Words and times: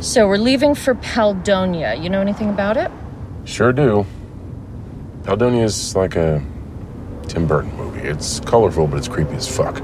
So 0.00 0.28
we're 0.28 0.36
leaving 0.36 0.74
for 0.74 0.94
Paldonia. 0.94 2.02
You 2.02 2.10
know 2.10 2.20
anything 2.20 2.50
about 2.50 2.76
it? 2.76 2.90
Sure 3.46 3.72
do. 3.72 4.04
Paldonia 5.22 5.64
is 5.64 5.96
like 5.96 6.16
a 6.16 6.42
Tim 7.28 7.46
Burton 7.46 7.74
movie. 7.76 8.00
It's 8.00 8.40
colorful, 8.40 8.86
but 8.86 8.98
it's 8.98 9.08
creepy 9.08 9.34
as 9.34 9.48
fuck. 9.48 9.80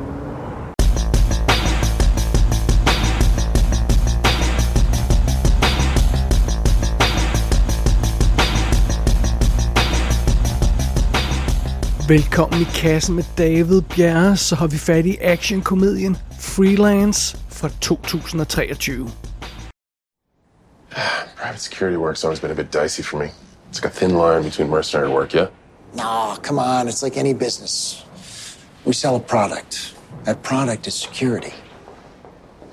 Velkommen 12.08 12.60
i 12.60 12.64
kassen 12.64 13.14
med 13.14 13.24
David 13.38 13.82
Bjerre, 13.82 14.36
så 14.36 14.56
har 14.56 14.66
vi 14.66 14.78
fat 14.78 15.06
i 15.06 15.16
actionkomedien 15.22 16.16
Freelance 16.40 17.38
fra 17.48 17.68
2023. 17.68 19.31
Private 21.52 21.64
security 21.64 21.96
work's 21.98 22.24
always 22.24 22.40
been 22.40 22.50
a 22.50 22.54
bit 22.54 22.70
dicey 22.70 23.02
for 23.02 23.18
me. 23.18 23.30
It's 23.68 23.82
like 23.82 23.92
a 23.92 23.94
thin 23.94 24.14
line 24.14 24.42
between 24.42 24.70
mercenary 24.70 25.10
work, 25.10 25.34
yeah? 25.34 25.48
No, 25.94 26.38
come 26.40 26.58
on. 26.58 26.88
It's 26.88 27.02
like 27.02 27.18
any 27.18 27.34
business. 27.34 28.06
We 28.86 28.94
sell 28.94 29.16
a 29.16 29.20
product. 29.20 29.94
That 30.24 30.42
product 30.42 30.86
is 30.86 30.94
security. 30.94 31.52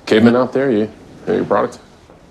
Cavemen 0.05 0.37
out 0.37 0.53
there, 0.53 0.71
you 0.71 0.89
know 1.27 1.33
your 1.33 1.43
product? 1.43 1.77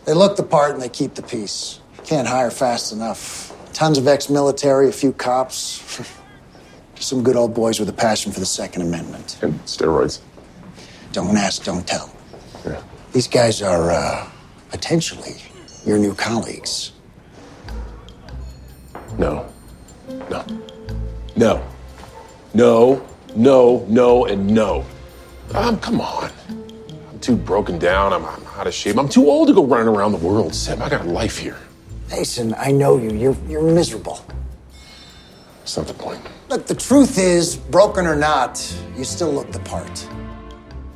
They 0.06 0.14
look 0.14 0.36
the 0.36 0.42
part 0.42 0.72
and 0.72 0.80
they 0.80 0.88
keep 0.88 1.16
the 1.16 1.22
peace. 1.22 1.80
Can't 2.04 2.26
hire 2.26 2.50
fast 2.50 2.94
enough. 2.94 3.54
Tons 3.74 3.98
of 3.98 4.08
ex 4.08 4.30
military, 4.30 4.88
a 4.88 4.92
few 4.92 5.12
cops. 5.12 6.00
Some 6.94 7.22
good 7.22 7.36
old 7.36 7.52
boys 7.52 7.78
with 7.78 7.90
a 7.90 7.98
passion 8.06 8.32
for 8.32 8.40
the 8.40 8.46
Second 8.46 8.80
Amendment. 8.80 9.36
And 9.42 9.52
steroids. 9.66 10.20
Don't 11.12 11.36
ask, 11.36 11.62
don't 11.64 11.86
tell. 11.86 12.10
Yeah. 12.64 12.82
These 13.12 13.28
guys 13.28 13.60
are 13.60 13.90
uh, 13.90 14.30
potentially 14.70 15.42
your 15.88 15.98
new 15.98 16.14
colleagues. 16.14 16.92
No. 19.16 19.50
No. 20.30 20.44
No. 21.34 21.66
No. 22.54 23.06
No. 23.34 23.86
No. 23.88 24.26
And 24.26 24.46
no. 24.46 24.84
Um, 25.54 25.80
come 25.80 26.00
on. 26.00 26.30
I'm 27.10 27.18
too 27.20 27.36
broken 27.36 27.78
down. 27.78 28.12
I'm, 28.12 28.24
I'm 28.24 28.46
out 28.58 28.66
of 28.66 28.74
shape. 28.74 28.98
I'm 28.98 29.08
too 29.08 29.28
old 29.28 29.48
to 29.48 29.54
go 29.54 29.64
running 29.64 29.88
around 29.88 30.12
the 30.12 30.18
world, 30.18 30.54
Sim. 30.54 30.82
I 30.82 30.90
got 30.90 31.06
a 31.06 31.08
life 31.10 31.38
here. 31.38 31.56
Mason, 32.10 32.54
I 32.58 32.70
know 32.70 32.98
you. 32.98 33.10
You're, 33.12 33.36
you're 33.48 33.62
miserable. 33.62 34.24
That's 35.60 35.76
not 35.76 35.86
the 35.86 35.94
point. 35.94 36.20
Look, 36.48 36.66
the 36.66 36.74
truth 36.74 37.18
is, 37.18 37.56
broken 37.56 38.06
or 38.06 38.16
not, 38.16 38.62
you 38.96 39.04
still 39.04 39.32
look 39.32 39.52
the 39.52 39.60
part. 39.60 40.06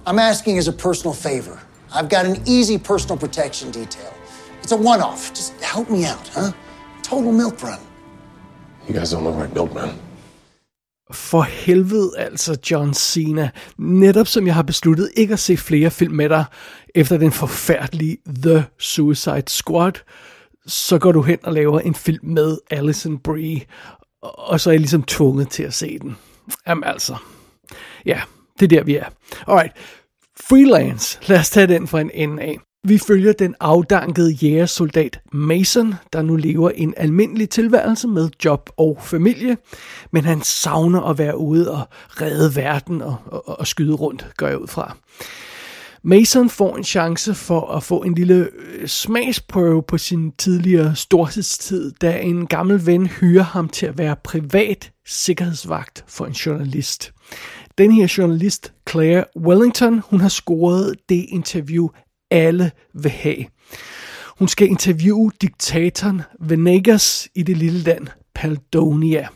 I'm 0.06 0.18
asking 0.18 0.58
as 0.58 0.68
a 0.68 0.72
personal 0.72 1.14
favor. 1.14 1.60
I've 1.92 2.08
got 2.08 2.24
an 2.26 2.42
easy 2.46 2.78
personal 2.78 3.16
protection 3.16 3.70
detail. 3.70 4.14
It's 4.62 4.72
a 4.72 4.76
one 4.76 5.00
off. 5.00 5.30
Just 5.30 5.52
help 5.74 5.90
me 5.90 5.98
out, 5.98 6.28
huh? 6.28 6.52
Total 7.02 7.32
milk 7.32 7.62
run. 7.62 7.80
You 8.88 8.94
guys 8.98 9.12
don't 9.12 9.24
look 9.24 9.36
like 9.42 9.54
milkmen. 9.54 9.90
For 11.12 11.42
helvede 11.42 12.12
altså, 12.18 12.58
John 12.70 12.94
Cena. 12.94 13.50
Netop 13.78 14.26
som 14.26 14.46
jeg 14.46 14.54
har 14.54 14.62
besluttet 14.62 15.10
ikke 15.16 15.32
at 15.32 15.38
se 15.38 15.56
flere 15.56 15.90
film 15.90 16.14
med 16.14 16.28
dig, 16.28 16.44
efter 16.94 17.16
den 17.16 17.32
forfærdelige 17.32 18.18
The 18.42 18.64
Suicide 18.78 19.44
Squad, 19.46 19.92
så 20.66 20.98
går 20.98 21.12
du 21.12 21.22
hen 21.22 21.38
og 21.42 21.52
laver 21.52 21.80
en 21.80 21.94
film 21.94 22.26
med 22.26 22.58
Alison 22.70 23.18
Brie, 23.18 23.60
og 24.22 24.60
så 24.60 24.70
er 24.70 24.72
jeg 24.72 24.80
ligesom 24.80 25.02
tvunget 25.02 25.48
til 25.48 25.62
at 25.62 25.74
se 25.74 25.98
den. 25.98 26.16
Jamen 26.66 26.84
altså, 26.84 27.16
ja, 28.06 28.20
det 28.60 28.72
er 28.72 28.76
der 28.78 28.84
vi 28.84 28.96
er. 28.96 29.06
Alright, 29.46 29.72
Freelance, 30.48 31.18
lad 31.26 31.38
os 31.38 31.50
tage 31.50 31.66
den 31.66 31.88
fra 31.88 32.00
en 32.00 32.10
ende 32.14 32.42
af. 32.42 32.58
Vi 32.88 32.98
følger 32.98 33.32
den 33.32 33.54
afdankede 33.60 34.32
jægersoldat 34.32 35.20
Mason, 35.32 35.94
der 36.12 36.22
nu 36.22 36.36
lever 36.36 36.70
en 36.70 36.94
almindelig 36.96 37.50
tilværelse 37.50 38.08
med 38.08 38.30
job 38.44 38.70
og 38.76 38.98
familie, 39.02 39.56
men 40.10 40.24
han 40.24 40.42
savner 40.42 41.00
at 41.02 41.18
være 41.18 41.38
ude 41.38 41.70
og 41.70 41.88
redde 42.08 42.56
verden 42.56 43.02
og, 43.02 43.16
og, 43.26 43.58
og 43.58 43.66
skyde 43.66 43.94
rundt, 43.94 44.26
går 44.36 44.46
jeg 44.46 44.58
ud 44.58 44.66
fra. 44.66 44.96
Mason 46.02 46.50
får 46.50 46.76
en 46.76 46.84
chance 46.84 47.34
for 47.34 47.70
at 47.70 47.82
få 47.82 48.02
en 48.02 48.14
lille 48.14 48.48
øh, 48.58 48.88
smagsprøve 48.88 49.82
på 49.82 49.98
sin 49.98 50.32
tidligere 50.32 50.96
storhedstid, 50.96 51.92
da 52.00 52.20
en 52.20 52.46
gammel 52.46 52.86
ven 52.86 53.06
hyrer 53.06 53.42
ham 53.42 53.68
til 53.68 53.86
at 53.86 53.98
være 53.98 54.16
privat 54.24 54.92
sikkerhedsvagt 55.06 56.04
for 56.08 56.26
en 56.26 56.32
journalist. 56.32 57.12
Den 57.78 57.92
her 57.92 58.14
journalist, 58.18 58.72
Claire 58.90 59.24
Wellington, 59.36 59.98
hun 59.98 60.20
har 60.20 60.28
scoret 60.28 60.94
det 61.08 61.26
interview, 61.28 61.88
alle 62.32 62.70
vil 62.94 63.10
have. 63.10 63.44
Hun 64.38 64.48
skal 64.48 64.68
interviewe 64.68 65.32
diktatoren 65.40 66.22
Venegas 66.40 67.28
i 67.34 67.42
det 67.42 67.56
lille 67.56 67.78
land 67.78 68.06
Paldonia. 68.34 69.28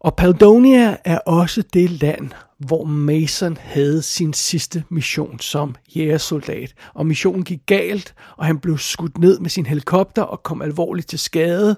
Og 0.00 0.16
Paldonia 0.16 0.96
er 1.04 1.18
også 1.18 1.62
det 1.72 1.90
land, 1.90 2.30
hvor 2.58 2.84
Mason 2.84 3.58
havde 3.60 4.02
sin 4.02 4.32
sidste 4.32 4.84
mission 4.90 5.40
som 5.40 5.74
jægersoldat. 5.96 6.74
Og 6.94 7.06
missionen 7.06 7.44
gik 7.44 7.60
galt, 7.66 8.14
og 8.36 8.46
han 8.46 8.58
blev 8.58 8.78
skudt 8.78 9.18
ned 9.18 9.38
med 9.38 9.50
sin 9.50 9.66
helikopter 9.66 10.22
og 10.22 10.42
kom 10.42 10.62
alvorligt 10.62 11.08
til 11.08 11.18
skade. 11.18 11.76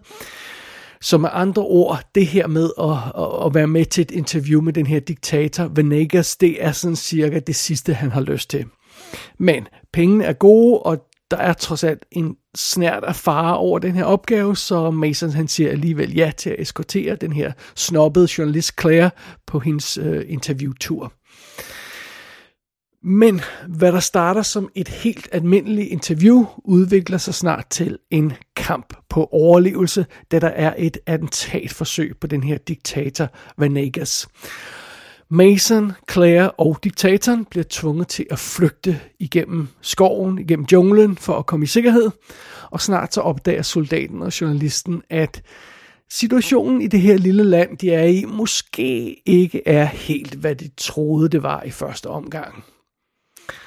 Så 1.00 1.18
med 1.18 1.28
andre 1.32 1.62
ord, 1.62 2.00
det 2.14 2.26
her 2.26 2.46
med 2.46 2.70
at, 2.80 3.22
at, 3.22 3.46
at 3.46 3.54
være 3.54 3.66
med 3.66 3.84
til 3.84 4.02
et 4.02 4.10
interview 4.10 4.60
med 4.60 4.72
den 4.72 4.86
her 4.86 5.00
diktator, 5.00 5.64
Venegas, 5.74 6.36
det 6.36 6.64
er 6.64 6.72
sådan 6.72 6.96
cirka 6.96 7.38
det 7.38 7.56
sidste, 7.56 7.94
han 7.94 8.12
har 8.12 8.20
lyst 8.20 8.50
til. 8.50 8.64
Men 9.38 9.68
pengene 9.92 10.24
er 10.24 10.32
gode, 10.32 10.78
og 10.78 11.06
der 11.30 11.36
er 11.36 11.52
trods 11.52 11.84
alt 11.84 12.04
en 12.10 12.36
snært 12.56 13.04
af 13.04 13.16
fare 13.16 13.56
over 13.56 13.78
den 13.78 13.94
her 13.94 14.04
opgave, 14.04 14.56
så 14.56 14.90
Mason 14.90 15.30
han 15.30 15.48
siger 15.48 15.70
alligevel 15.70 16.14
ja 16.14 16.32
til 16.36 16.50
at 16.50 16.56
eskortere 16.58 17.16
den 17.16 17.32
her 17.32 17.52
snobbede 17.74 18.28
journalist 18.38 18.80
Claire 18.80 19.10
på 19.46 19.58
hendes 19.58 19.98
øh, 19.98 20.24
interviewtur. 20.28 21.12
Men 23.02 23.40
hvad 23.68 23.92
der 23.92 24.00
starter 24.00 24.42
som 24.42 24.70
et 24.74 24.88
helt 24.88 25.28
almindeligt 25.32 25.88
interview, 25.88 26.46
udvikler 26.64 27.18
sig 27.18 27.34
snart 27.34 27.66
til 27.70 27.98
en 28.10 28.32
kamp 28.56 28.94
på 29.08 29.28
overlevelse, 29.32 30.06
da 30.30 30.38
der 30.38 30.48
er 30.48 30.74
et 30.78 30.98
attentatforsøg 31.06 32.16
på 32.20 32.26
den 32.26 32.42
her 32.42 32.58
diktator 32.58 33.28
Venegas. 33.58 34.28
Mason, 35.30 35.92
Claire 36.10 36.50
og 36.50 36.78
diktatoren 36.84 37.44
bliver 37.44 37.64
tvunget 37.70 38.08
til 38.08 38.26
at 38.30 38.38
flygte 38.38 39.00
igennem 39.18 39.68
skoven, 39.80 40.38
igennem 40.38 40.66
junglen 40.72 41.16
for 41.16 41.38
at 41.38 41.46
komme 41.46 41.64
i 41.64 41.66
sikkerhed. 41.66 42.10
Og 42.70 42.80
snart 42.80 43.14
så 43.14 43.20
opdager 43.20 43.62
soldaten 43.62 44.22
og 44.22 44.40
journalisten, 44.40 45.02
at 45.10 45.42
situationen 46.10 46.82
i 46.82 46.86
det 46.86 47.00
her 47.00 47.16
lille 47.16 47.44
land, 47.44 47.78
de 47.78 47.90
er 47.90 48.04
i, 48.04 48.24
måske 48.24 49.22
ikke 49.26 49.68
er 49.68 49.84
helt, 49.84 50.34
hvad 50.34 50.54
de 50.54 50.70
troede, 50.76 51.28
det 51.28 51.42
var 51.42 51.62
i 51.62 51.70
første 51.70 52.06
omgang. 52.06 52.64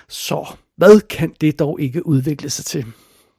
Så 0.10 0.48
hvad 0.78 1.02
kan 1.02 1.34
det 1.42 1.60
dog 1.60 1.82
ikke 1.82 2.08
udvikle 2.08 2.50
sig 2.50 2.66
til? 2.66 2.86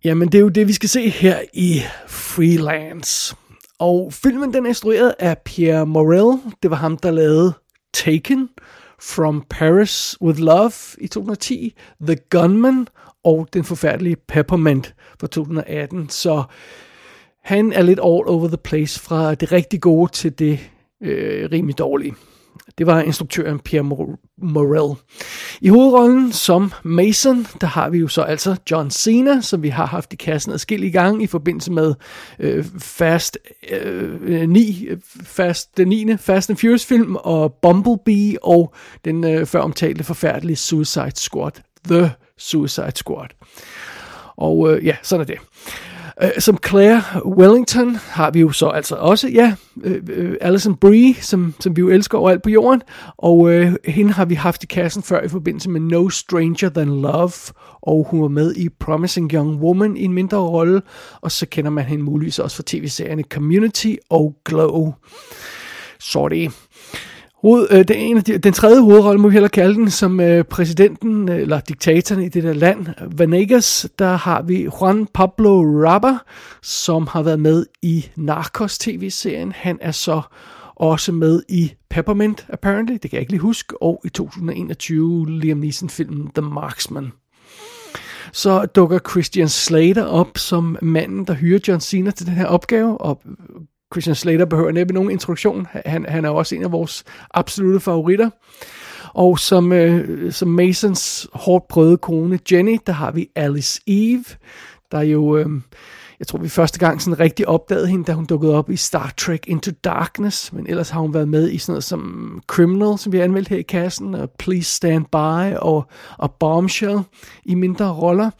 Jamen 0.05 0.33
det 0.33 0.39
er 0.39 0.43
jo 0.43 0.49
det, 0.49 0.69
vi 0.69 0.73
skal 0.73 0.89
se 0.89 1.09
her 1.09 1.41
i 1.53 1.81
Freelance. 2.07 3.37
Og 3.79 4.13
filmen 4.13 4.55
den 4.55 4.65
er 4.65 4.69
instrueret 4.69 5.15
af 5.19 5.39
Pierre 5.39 5.87
Morel. 5.87 6.55
Det 6.63 6.71
var 6.71 6.77
ham, 6.77 6.97
der 6.97 7.11
lavede 7.11 7.53
Taken, 7.93 8.49
From 9.03 9.45
Paris 9.51 10.17
with 10.23 10.41
Love 10.41 10.73
i 10.99 11.07
2010, 11.07 11.75
The 12.01 12.17
Gunman 12.31 12.89
og 13.25 13.49
den 13.53 13.65
forfærdelige 13.65 14.17
Peppermint 14.17 14.95
fra 15.21 15.27
2018. 15.27 16.09
Så 16.09 16.43
han 17.45 17.73
er 17.73 17.83
lidt 17.83 17.99
all 17.99 18.29
over 18.29 18.49
the 18.49 18.57
place 18.57 19.01
fra 19.01 19.35
det 19.35 19.53
rigtig 19.53 19.81
gode 19.81 20.13
til 20.13 20.39
det 20.39 20.71
øh, 21.01 21.49
rimelig 21.53 21.79
dårlige. 21.79 22.15
Det 22.81 22.87
var 22.87 23.01
instruktøren 23.01 23.59
Pierre 23.59 23.85
Morel. 24.39 24.97
I 25.61 25.69
hovedrollen 25.69 26.33
som 26.33 26.73
Mason, 26.83 27.47
der 27.61 27.67
har 27.67 27.91
vi 27.91 27.99
jo 27.99 28.09
så 28.09 28.23
altså 28.23 28.57
John 28.71 28.91
Cena, 28.91 29.41
som 29.41 29.63
vi 29.63 29.69
har 29.69 29.87
haft 29.87 30.13
i 30.13 30.17
kassen 30.17 30.53
adskillige 30.53 30.93
gange 30.93 31.25
i 31.25 31.27
forbindelse 31.27 31.73
med 31.73 31.95
øh, 32.39 32.65
Fast 32.79 33.39
øh, 33.71 34.15
øh 34.23 34.49
9, 34.49 34.89
Fast, 35.25 35.77
den 35.77 35.89
9. 35.89 36.17
Fast 36.17 36.51
and 36.51 36.59
Furious 36.59 36.87
film, 36.87 37.17
og 37.17 37.55
Bumblebee, 37.63 38.45
og 38.45 38.75
den 39.05 39.25
øh, 39.25 39.47
før 39.47 39.61
omtalte 39.61 40.05
forfærdelige 40.05 40.57
Suicide 40.57 41.13
Squad, 41.17 41.53
The 41.89 42.11
Suicide 42.39 42.93
Squad. 42.97 43.29
Og 44.37 44.73
øh, 44.73 44.87
ja, 44.87 44.97
sådan 45.03 45.21
er 45.21 45.27
det. 45.27 45.39
Øh, 46.23 46.31
som 46.39 46.59
Claire 46.69 47.03
Wellington 47.27 47.97
har 47.97 48.31
vi 48.31 48.41
jo 48.41 48.53
så 48.53 48.69
altså 48.69 48.95
også, 48.95 49.29
ja, 49.29 49.55
øh, 49.83 50.03
øh, 50.09 50.37
Alison 50.41 50.77
Brie, 50.77 51.15
som, 51.15 51.55
som 51.61 51.77
vi 51.77 51.81
jo 51.81 51.89
elsker 51.89 52.19
overalt 52.19 52.43
på 52.43 52.51
jorden, 52.51 52.83
og 53.17 53.51
øh, 53.51 53.73
hende 53.85 54.13
har 54.13 54.25
vi 54.25 54.35
haft 54.35 54.63
i 54.63 54.67
kassen 54.67 55.03
før 55.03 55.23
i 55.23 55.29
forbindelse 55.29 55.71
med 55.71 55.81
No 55.81 56.09
Stranger 56.09 56.69
Than 56.69 57.01
Love, 57.03 57.33
og 57.83 58.07
hun 58.11 58.23
var 58.23 58.29
med 58.29 58.55
i 58.55 58.69
Promising 58.69 59.33
Young 59.33 59.61
Woman 59.61 59.97
i 59.97 60.05
en 60.05 60.13
mindre 60.13 60.39
rolle, 60.39 60.83
og 61.21 61.33
så 61.33 61.47
kender 61.47 61.71
man 61.71 61.85
hende 61.85 62.05
muligvis 62.05 62.39
også 62.39 62.57
fra 62.57 62.63
tv-serierne 62.67 63.23
Community 63.23 63.95
og 64.11 64.37
Glow. 64.45 64.93
Sorry. 66.01 66.49
Hoved, 67.43 67.67
øh, 67.71 67.89
den, 67.89 67.97
ene, 67.97 68.21
den 68.21 68.53
tredje 68.53 68.81
hovedrolle, 68.81 69.21
må 69.21 69.29
vi 69.29 69.33
heller 69.33 69.49
kalde 69.49 69.75
den, 69.75 69.91
som 69.91 70.21
øh, 70.21 70.45
præsidenten, 70.45 71.29
øh, 71.29 71.41
eller 71.41 71.61
diktatoren 71.61 72.23
i 72.23 72.29
det 72.29 72.43
der 72.43 72.53
land, 72.53 72.87
Venegas, 73.17 73.89
der 73.99 74.17
har 74.17 74.43
vi 74.43 74.63
Juan 74.63 75.07
Pablo 75.07 75.63
Raba, 75.63 76.13
som 76.63 77.07
har 77.07 77.23
været 77.23 77.41
med 77.41 77.67
i 77.83 78.07
Narcos 78.17 78.79
tv-serien. 78.79 79.53
Han 79.53 79.79
er 79.81 79.91
så 79.91 80.23
også 80.77 81.13
med 81.13 81.43
i 81.49 81.73
Peppermint, 81.91 82.47
apparently, 82.49 82.93
det 82.93 83.11
kan 83.11 83.13
jeg 83.13 83.21
ikke 83.21 83.33
lige 83.33 83.41
huske, 83.41 83.83
og 83.83 84.01
i 84.05 84.09
2021 84.09 85.31
Liam 85.31 85.59
Neeson-filmen 85.59 86.31
The 86.35 86.43
Marksman. 86.43 87.13
Så 88.33 88.67
dukker 88.67 88.99
Christian 89.11 89.49
Slater 89.49 90.05
op 90.05 90.39
som 90.39 90.77
manden, 90.83 91.25
der 91.25 91.35
hyrer 91.35 91.61
John 91.69 91.81
Cena 91.81 92.11
til 92.11 92.27
den 92.27 92.35
her 92.35 92.47
opgave, 92.47 93.01
og 93.01 93.23
Christian 93.95 94.17
Slater 94.17 94.45
behøver 94.45 94.73
næppe 94.73 94.95
nogen 94.95 95.11
introduktion. 95.11 95.67
Han, 95.71 96.07
han 96.09 96.25
er 96.25 96.31
også 96.31 96.55
en 96.55 96.63
af 96.63 96.73
vores 96.73 97.05
absolute 97.35 97.81
favoritter. 97.81 98.31
Og 99.15 99.39
som, 99.39 99.73
øh, 99.73 100.33
som 100.33 100.49
Masons 100.49 101.29
hårdt 101.33 101.69
prøvede 101.69 101.97
kone 101.97 102.39
Jenny, 102.53 102.79
der 102.87 102.93
har 102.93 103.11
vi 103.11 103.29
Alice 103.37 103.81
Eve, 103.87 104.25
der 104.93 105.01
jo... 105.01 105.37
Øh, 105.37 105.47
jeg 106.19 106.27
tror, 106.27 106.39
vi 106.39 106.49
første 106.49 106.79
gang 106.79 107.03
sådan 107.03 107.21
rigtig 107.21 107.49
opdagede 107.49 107.87
hende, 107.87 108.05
da 108.05 108.13
hun 108.13 108.25
dukkede 108.25 108.55
op 108.55 108.71
i 108.71 108.77
Star 108.77 109.13
Trek 109.17 109.49
Into 109.49 109.71
Darkness, 109.85 110.53
men 110.53 110.67
ellers 110.67 110.91
har 110.91 111.01
hun 111.01 111.15
været 111.15 111.29
med 111.29 111.51
i 111.51 111.59
sådan 111.59 111.73
noget 111.73 111.85
som 111.85 112.43
Criminal, 112.47 112.99
som 112.99 113.13
vi 113.13 113.17
har 113.17 113.25
anmeldt 113.25 113.49
her 113.49 113.57
i 113.57 113.63
kassen, 113.63 114.15
og 114.15 114.31
Please 114.39 114.71
Stand 114.71 115.05
By 115.05 115.57
og, 115.59 115.85
og 116.19 116.35
Bombshell 116.41 117.01
i 117.45 117.55
mindre 117.55 117.93
roller. 117.93 118.31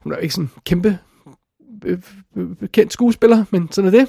Hun 0.00 0.12
er 0.12 0.16
ikke 0.16 0.34
sådan 0.34 0.50
kæmpe 0.64 0.98
øh, 1.84 1.98
øh, 2.36 2.50
øh, 2.62 2.68
kendt 2.68 2.92
skuespiller, 2.92 3.44
men 3.50 3.68
sådan 3.72 3.94
er 3.94 3.98
det. 3.98 4.08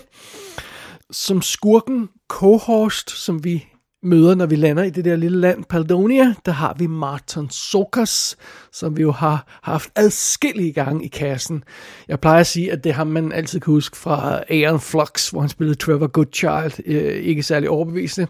Som 1.11 1.41
skurken 1.41 2.09
Kohorst, 2.29 3.11
som 3.11 3.43
vi 3.43 3.65
møder, 4.05 4.35
når 4.35 4.45
vi 4.45 4.55
lander 4.55 4.83
i 4.83 4.89
det 4.89 5.05
der 5.05 5.15
lille 5.15 5.39
land, 5.39 5.63
Paldonia, 5.63 6.33
der 6.45 6.51
har 6.51 6.75
vi 6.79 6.87
Martin 6.87 7.49
Sokas, 7.49 8.37
som 8.71 8.97
vi 8.97 9.01
jo 9.01 9.11
har 9.11 9.59
haft 9.63 9.89
adskillige 9.95 10.73
gange 10.73 11.05
i 11.05 11.07
kassen. 11.07 11.63
Jeg 12.07 12.19
plejer 12.19 12.39
at 12.39 12.47
sige, 12.47 12.71
at 12.71 12.83
det 12.83 12.93
har 12.93 13.03
man 13.03 13.31
altid 13.31 13.59
kan 13.59 13.73
huske 13.73 13.97
fra 13.97 14.43
Aeon 14.49 14.79
Flux, 14.79 15.29
hvor 15.29 15.39
han 15.39 15.49
spillede 15.49 15.77
Trevor 15.77 16.07
Goodchild, 16.07 16.73
øh, 16.85 17.13
ikke 17.13 17.43
særlig 17.43 17.69
overbevisende. 17.69 18.27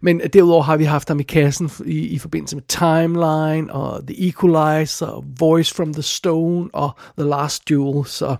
Men 0.00 0.20
derudover 0.32 0.62
har 0.62 0.76
vi 0.76 0.84
haft 0.84 1.08
ham 1.08 1.20
i 1.20 1.22
kassen 1.22 1.70
i, 1.86 1.98
i 1.98 2.18
forbindelse 2.18 2.56
med 2.56 2.62
Timeline, 2.68 3.72
og 3.72 4.06
The 4.06 4.28
Equalizer, 4.28 5.06
og 5.06 5.24
Voice 5.38 5.74
from 5.74 5.94
the 5.94 6.02
Stone, 6.02 6.68
og 6.72 6.90
The 7.18 7.28
Last 7.28 7.68
Duel, 7.68 8.06
så 8.06 8.36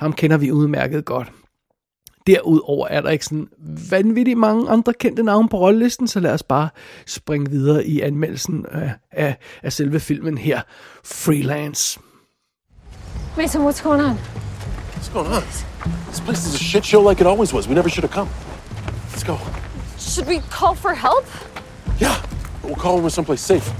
ham 0.00 0.12
kender 0.12 0.36
vi 0.36 0.52
udmærket 0.52 1.04
godt. 1.04 1.32
Derudover 2.26 2.86
er 2.88 3.00
der 3.00 3.10
ikke 3.10 3.24
sådan 3.24 3.48
vanvittigt 3.90 4.38
mange 4.38 4.70
andre 4.70 4.92
kendte 4.92 5.22
navne 5.22 5.48
på 5.48 5.58
rollelisten, 5.58 6.08
så 6.08 6.20
lad 6.20 6.32
os 6.32 6.42
bare 6.42 6.68
springe 7.06 7.50
videre 7.50 7.84
i 7.84 8.00
anmeldelsen 8.00 8.66
af, 8.72 8.92
af, 9.12 9.36
af 9.62 9.72
selve 9.72 10.00
filmen 10.00 10.38
her. 10.38 10.60
Freelance. 11.04 12.00
Mason, 13.36 13.62
what's 13.66 13.82
going 13.82 14.02
on? 14.02 14.18
What's 14.94 15.12
going 15.12 15.28
on? 15.28 15.42
This 16.08 16.20
place 16.20 16.46
is 16.48 16.54
a 16.54 16.58
shit 16.58 16.84
show 16.84 17.08
like 17.08 17.20
it 17.20 17.26
always 17.26 17.54
was. 17.54 17.68
We 17.68 17.74
never 17.74 17.88
should 17.88 18.10
have 18.10 18.14
come. 18.14 18.28
Let's 19.12 19.24
go. 19.24 19.36
Should 19.98 20.28
we 20.28 20.40
call 20.50 20.74
for 20.74 20.94
help? 20.94 21.24
Yeah, 22.00 22.16
we'll 22.64 22.76
call 22.76 22.94
when 22.94 23.02
we're 23.04 23.10
someplace 23.10 23.40
safe. 23.40 23.72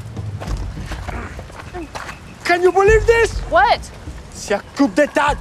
Can 2.44 2.62
you 2.62 2.72
believe 2.72 3.06
this? 3.06 3.38
What? 3.50 3.80
C'est 4.34 4.54
un 4.54 4.62
coup 4.76 4.88
d'état! 4.88 5.36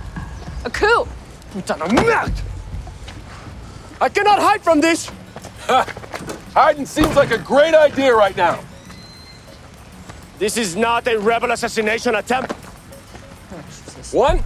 A 0.65 0.69
coup? 0.69 1.07
Putain 1.53 1.77
de 1.77 1.93
merde! 1.93 2.33
I 4.01 4.09
cannot 4.09 4.39
hide 4.39 4.61
from 4.61 4.79
this! 4.81 5.11
Hiding 5.67 6.85
seems 6.85 7.15
like 7.15 7.31
a 7.31 7.37
great 7.37 7.73
idea 7.75 8.13
right 8.13 8.35
now. 8.35 8.59
This 10.37 10.57
is 10.57 10.75
not 10.75 11.07
a 11.07 11.19
rebel 11.19 11.51
assassination 11.51 12.15
attempt. 12.15 12.53
One, 14.13 14.41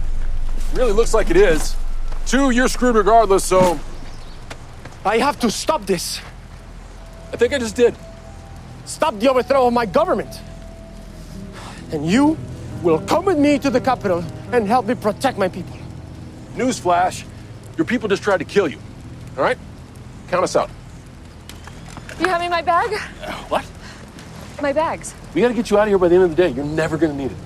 really 0.74 0.92
looks 0.92 1.14
like 1.14 1.30
it 1.30 1.36
is. 1.36 1.76
Two, 2.26 2.50
you're 2.50 2.68
screwed 2.68 2.96
regardless, 2.96 3.44
so 3.44 3.78
I 5.04 5.18
have 5.18 5.38
to 5.40 5.50
stop 5.50 5.86
this. 5.86 6.20
I 7.32 7.36
think 7.36 7.52
I 7.52 7.58
just 7.58 7.76
did. 7.76 7.94
Stop 8.86 9.18
the 9.18 9.30
overthrow 9.30 9.66
of 9.66 9.72
my 9.72 9.86
government. 9.86 10.40
And 11.92 12.04
you 12.04 12.36
will 12.82 13.00
come 13.00 13.24
with 13.24 13.38
me 13.38 13.58
to 13.60 13.70
the 13.70 13.80
capital 13.80 14.24
and 14.52 14.66
help 14.66 14.86
me 14.86 14.94
protect 14.94 15.38
my 15.38 15.48
people. 15.48 15.76
Newsflash, 16.54 17.24
your 17.76 17.84
people 17.86 18.08
just 18.08 18.22
tried 18.22 18.38
to 18.38 18.44
kill 18.44 18.68
you. 18.68 18.78
All 19.36 19.42
right? 19.42 19.58
Count 20.28 20.44
us 20.44 20.56
out. 20.56 20.70
You 22.20 22.26
having 22.26 22.50
my 22.50 22.62
bag? 22.62 22.92
Uh, 23.22 23.32
what? 23.48 23.64
My 24.62 24.72
bags. 24.72 25.14
We 25.34 25.40
gotta 25.40 25.54
get 25.54 25.70
you 25.70 25.78
out 25.78 25.82
of 25.82 25.88
here 25.88 25.98
by 25.98 26.08
the 26.08 26.14
end 26.14 26.24
of 26.24 26.30
the 26.30 26.36
day. 26.36 26.48
You're 26.50 26.64
never 26.64 26.96
gonna 26.96 27.14
need 27.14 27.32
it. 27.32 27.36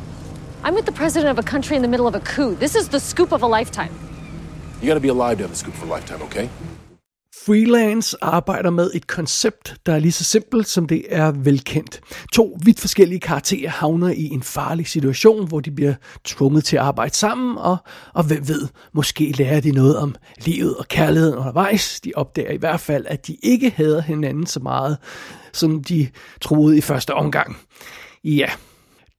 I'm 0.62 0.74
with 0.74 0.84
the 0.84 0.92
president 0.92 1.30
of 1.30 1.38
a 1.38 1.48
country 1.48 1.76
in 1.76 1.82
the 1.82 1.88
middle 1.88 2.06
of 2.06 2.14
a 2.14 2.20
coup. 2.20 2.54
This 2.56 2.74
is 2.74 2.88
the 2.88 3.00
scoop 3.00 3.32
of 3.32 3.42
a 3.42 3.46
lifetime. 3.46 3.94
You 4.80 4.86
gotta 4.86 5.00
be 5.00 5.08
alive 5.08 5.38
to 5.38 5.44
have 5.44 5.52
a 5.52 5.56
scoop 5.56 5.74
for 5.74 5.86
a 5.86 5.88
lifetime, 5.88 6.20
okay? 6.22 6.50
Freelance 7.48 8.16
arbejder 8.22 8.70
med 8.70 8.90
et 8.94 9.06
koncept, 9.06 9.76
der 9.86 9.94
er 9.94 9.98
lige 9.98 10.12
så 10.12 10.24
simpelt, 10.24 10.68
som 10.68 10.86
det 10.86 11.04
er 11.08 11.30
velkendt. 11.30 12.00
To 12.32 12.58
vidt 12.64 12.80
forskellige 12.80 13.20
karakterer 13.20 13.70
havner 13.70 14.08
i 14.08 14.24
en 14.24 14.42
farlig 14.42 14.86
situation, 14.86 15.48
hvor 15.48 15.60
de 15.60 15.70
bliver 15.70 15.94
tvunget 16.24 16.64
til 16.64 16.76
at 16.76 16.82
arbejde 16.82 17.14
sammen, 17.14 17.58
og, 17.58 17.76
og 18.14 18.24
hvem 18.24 18.48
ved, 18.48 18.68
måske 18.92 19.34
lærer 19.38 19.60
de 19.60 19.72
noget 19.72 19.96
om 19.96 20.14
livet 20.44 20.76
og 20.76 20.88
kærligheden 20.88 21.38
undervejs. 21.38 22.00
De 22.00 22.12
opdager 22.16 22.50
i 22.50 22.56
hvert 22.56 22.80
fald, 22.80 23.06
at 23.08 23.26
de 23.26 23.36
ikke 23.42 23.70
hader 23.76 24.02
hinanden 24.02 24.46
så 24.46 24.60
meget, 24.60 24.96
som 25.52 25.84
de 25.84 26.08
troede 26.40 26.78
i 26.78 26.80
første 26.80 27.14
omgang. 27.14 27.56
Ja, 28.24 28.48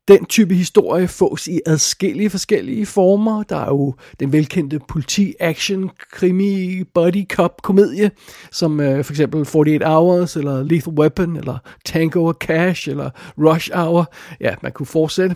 den 0.10 0.26
type 0.26 0.54
historie 0.54 1.08
fås 1.08 1.48
i 1.48 1.60
adskillige 1.66 2.30
forskellige 2.30 2.86
former. 2.86 3.44
Der 3.44 3.56
er 3.56 3.68
jo 3.68 3.96
den 4.20 4.32
velkendte 4.32 4.80
politi-action, 4.88 5.90
krimi, 6.12 6.84
buddy 6.94 7.28
cop 7.28 7.62
komedie, 7.62 8.12
som 8.52 8.80
øh, 8.80 9.04
for 9.04 9.14
eksempel 9.14 9.40
48 9.56 9.96
Hours, 9.96 10.36
eller 10.36 10.64
Lethal 10.64 10.94
Weapon, 10.94 11.36
eller 11.36 11.58
Tango 11.86 12.26
og 12.26 12.36
Cash, 12.40 12.90
eller 12.90 13.10
Rush 13.38 13.72
Hour. 13.74 14.14
Ja, 14.42 14.56
man 14.62 14.72
kunne 14.72 14.86
fortsætte. 14.86 15.36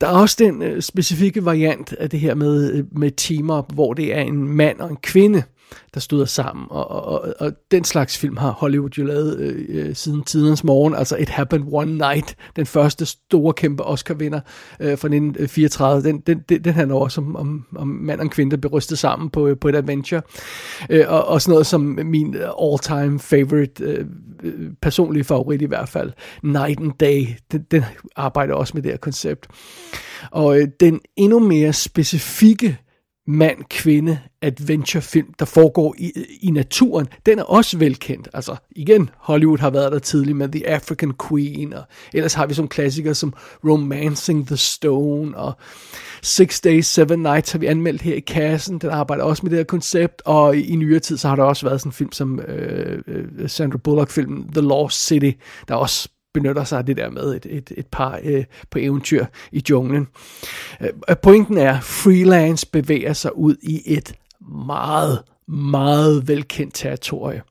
Der 0.00 0.06
er 0.06 0.12
også 0.12 0.36
den 0.38 0.62
øh, 0.62 0.82
specifikke 0.82 1.44
variant 1.44 1.92
af 1.92 2.10
det 2.10 2.20
her 2.20 2.34
med, 2.34 2.72
øh, 2.72 2.84
med 2.92 3.10
team-up, 3.10 3.72
hvor 3.74 3.94
det 3.94 4.16
er 4.16 4.20
en 4.20 4.48
mand 4.48 4.80
og 4.80 4.90
en 4.90 4.96
kvinde, 4.96 5.42
der 5.94 6.00
støder 6.00 6.24
sammen. 6.24 6.66
Og, 6.70 6.90
og, 6.90 7.34
og 7.38 7.52
den 7.70 7.84
slags 7.84 8.18
film 8.18 8.36
har 8.36 8.50
Hollywood 8.50 8.90
jo 8.98 9.04
lavet 9.04 9.38
øh, 9.38 9.64
øh 9.68 9.94
siden 9.94 10.22
tidens 10.22 10.64
morgen. 10.64 10.94
Altså 10.94 11.16
It 11.16 11.28
Happened 11.28 11.66
One 11.72 11.92
Night, 11.92 12.36
den 12.56 12.66
første 12.66 13.06
store 13.06 13.52
kæmpe 13.52 13.82
Oscar-vinder 13.82 14.40
øh, 14.80 14.88
fra 14.88 14.92
1934. 14.92 16.02
Den, 16.02 16.20
den, 16.20 16.40
den, 16.48 16.64
den 16.64 16.72
handler 16.72 16.96
også 16.96 17.20
om, 17.20 17.36
om, 17.36 17.66
om 17.76 17.88
mand 17.88 18.20
og 18.20 18.30
kvinde, 18.30 18.50
der 18.50 18.56
bliver 18.56 18.72
rystet 18.72 18.98
sammen 18.98 19.30
på, 19.30 19.46
øh, 19.46 19.56
på 19.58 19.68
et 19.68 19.76
adventure. 19.76 20.22
Øh, 20.90 21.04
og, 21.08 21.24
og 21.24 21.42
sådan 21.42 21.52
noget 21.52 21.66
som 21.66 21.80
min 22.04 22.34
øh, 22.34 22.48
all-time 22.62 23.18
favorite, 23.18 23.84
øh, 23.84 24.06
personlige 24.82 25.24
favorit 25.24 25.62
i 25.62 25.66
hvert 25.66 25.88
fald, 25.88 26.12
Night 26.42 26.80
and 26.80 26.92
Day. 27.00 27.26
Den, 27.52 27.66
den 27.70 27.84
arbejder 28.16 28.54
også 28.54 28.72
med 28.74 28.82
det 28.82 28.90
her 28.90 28.98
koncept. 28.98 29.46
Og 30.30 30.60
øh, 30.60 30.68
den 30.80 31.00
endnu 31.16 31.38
mere 31.38 31.72
specifikke 31.72 32.78
mand-kvinde 33.30 34.18
adventurefilm, 34.42 35.34
der 35.38 35.44
foregår 35.44 35.94
i, 35.98 36.12
i 36.40 36.50
naturen, 36.50 37.06
den 37.26 37.38
er 37.38 37.42
også 37.42 37.78
velkendt. 37.78 38.28
Altså 38.34 38.56
igen, 38.70 39.10
Hollywood 39.16 39.58
har 39.58 39.70
været 39.70 39.92
der 39.92 39.98
tidligt 39.98 40.36
med 40.36 40.48
The 40.48 40.68
African 40.68 41.12
Queen, 41.28 41.72
og 41.72 41.82
ellers 42.14 42.34
har 42.34 42.46
vi 42.46 42.54
som 42.54 42.68
klassikere 42.68 43.14
som 43.14 43.34
Romancing 43.64 44.46
the 44.46 44.56
Stone, 44.56 45.36
og 45.36 45.52
Six 46.22 46.60
Days, 46.60 46.86
Seven 46.86 47.18
Nights 47.18 47.52
har 47.52 47.58
vi 47.58 47.66
anmeldt 47.66 48.02
her 48.02 48.14
i 48.14 48.20
kassen, 48.20 48.78
den 48.78 48.90
arbejder 48.90 49.24
også 49.24 49.42
med 49.42 49.50
det 49.50 49.58
her 49.58 49.64
koncept, 49.64 50.22
og 50.24 50.56
i, 50.56 50.60
i 50.60 50.76
nyere 50.76 51.00
tid, 51.00 51.16
så 51.16 51.28
har 51.28 51.36
der 51.36 51.44
også 51.44 51.66
været 51.66 51.80
sådan 51.80 51.88
en 51.88 51.92
film 51.92 52.12
som 52.12 52.40
øh, 52.40 53.02
øh, 53.06 53.48
Sandra 53.48 53.78
Bullock-filmen 53.78 54.52
The 54.52 54.60
Lost 54.60 55.06
City, 55.06 55.30
der 55.68 55.74
også 55.74 56.08
benytter 56.34 56.64
sig 56.64 56.78
af 56.78 56.86
det 56.86 56.96
der 56.96 57.10
med 57.10 57.34
et, 57.34 57.46
et, 57.50 57.72
et 57.76 57.86
par 57.86 58.20
øh, 58.22 58.44
på 58.70 58.78
eventyr 58.78 59.26
i 59.52 59.62
junglen. 59.70 60.08
Øh, 60.80 61.16
pointen 61.22 61.58
er, 61.58 61.80
freelance 61.80 62.66
bevæger 62.66 63.12
sig 63.12 63.36
ud 63.36 63.56
i 63.62 63.82
et 63.86 64.14
meget, 64.66 65.22
meget 65.48 66.28
velkendt 66.28 66.74
territorie. 66.74 67.42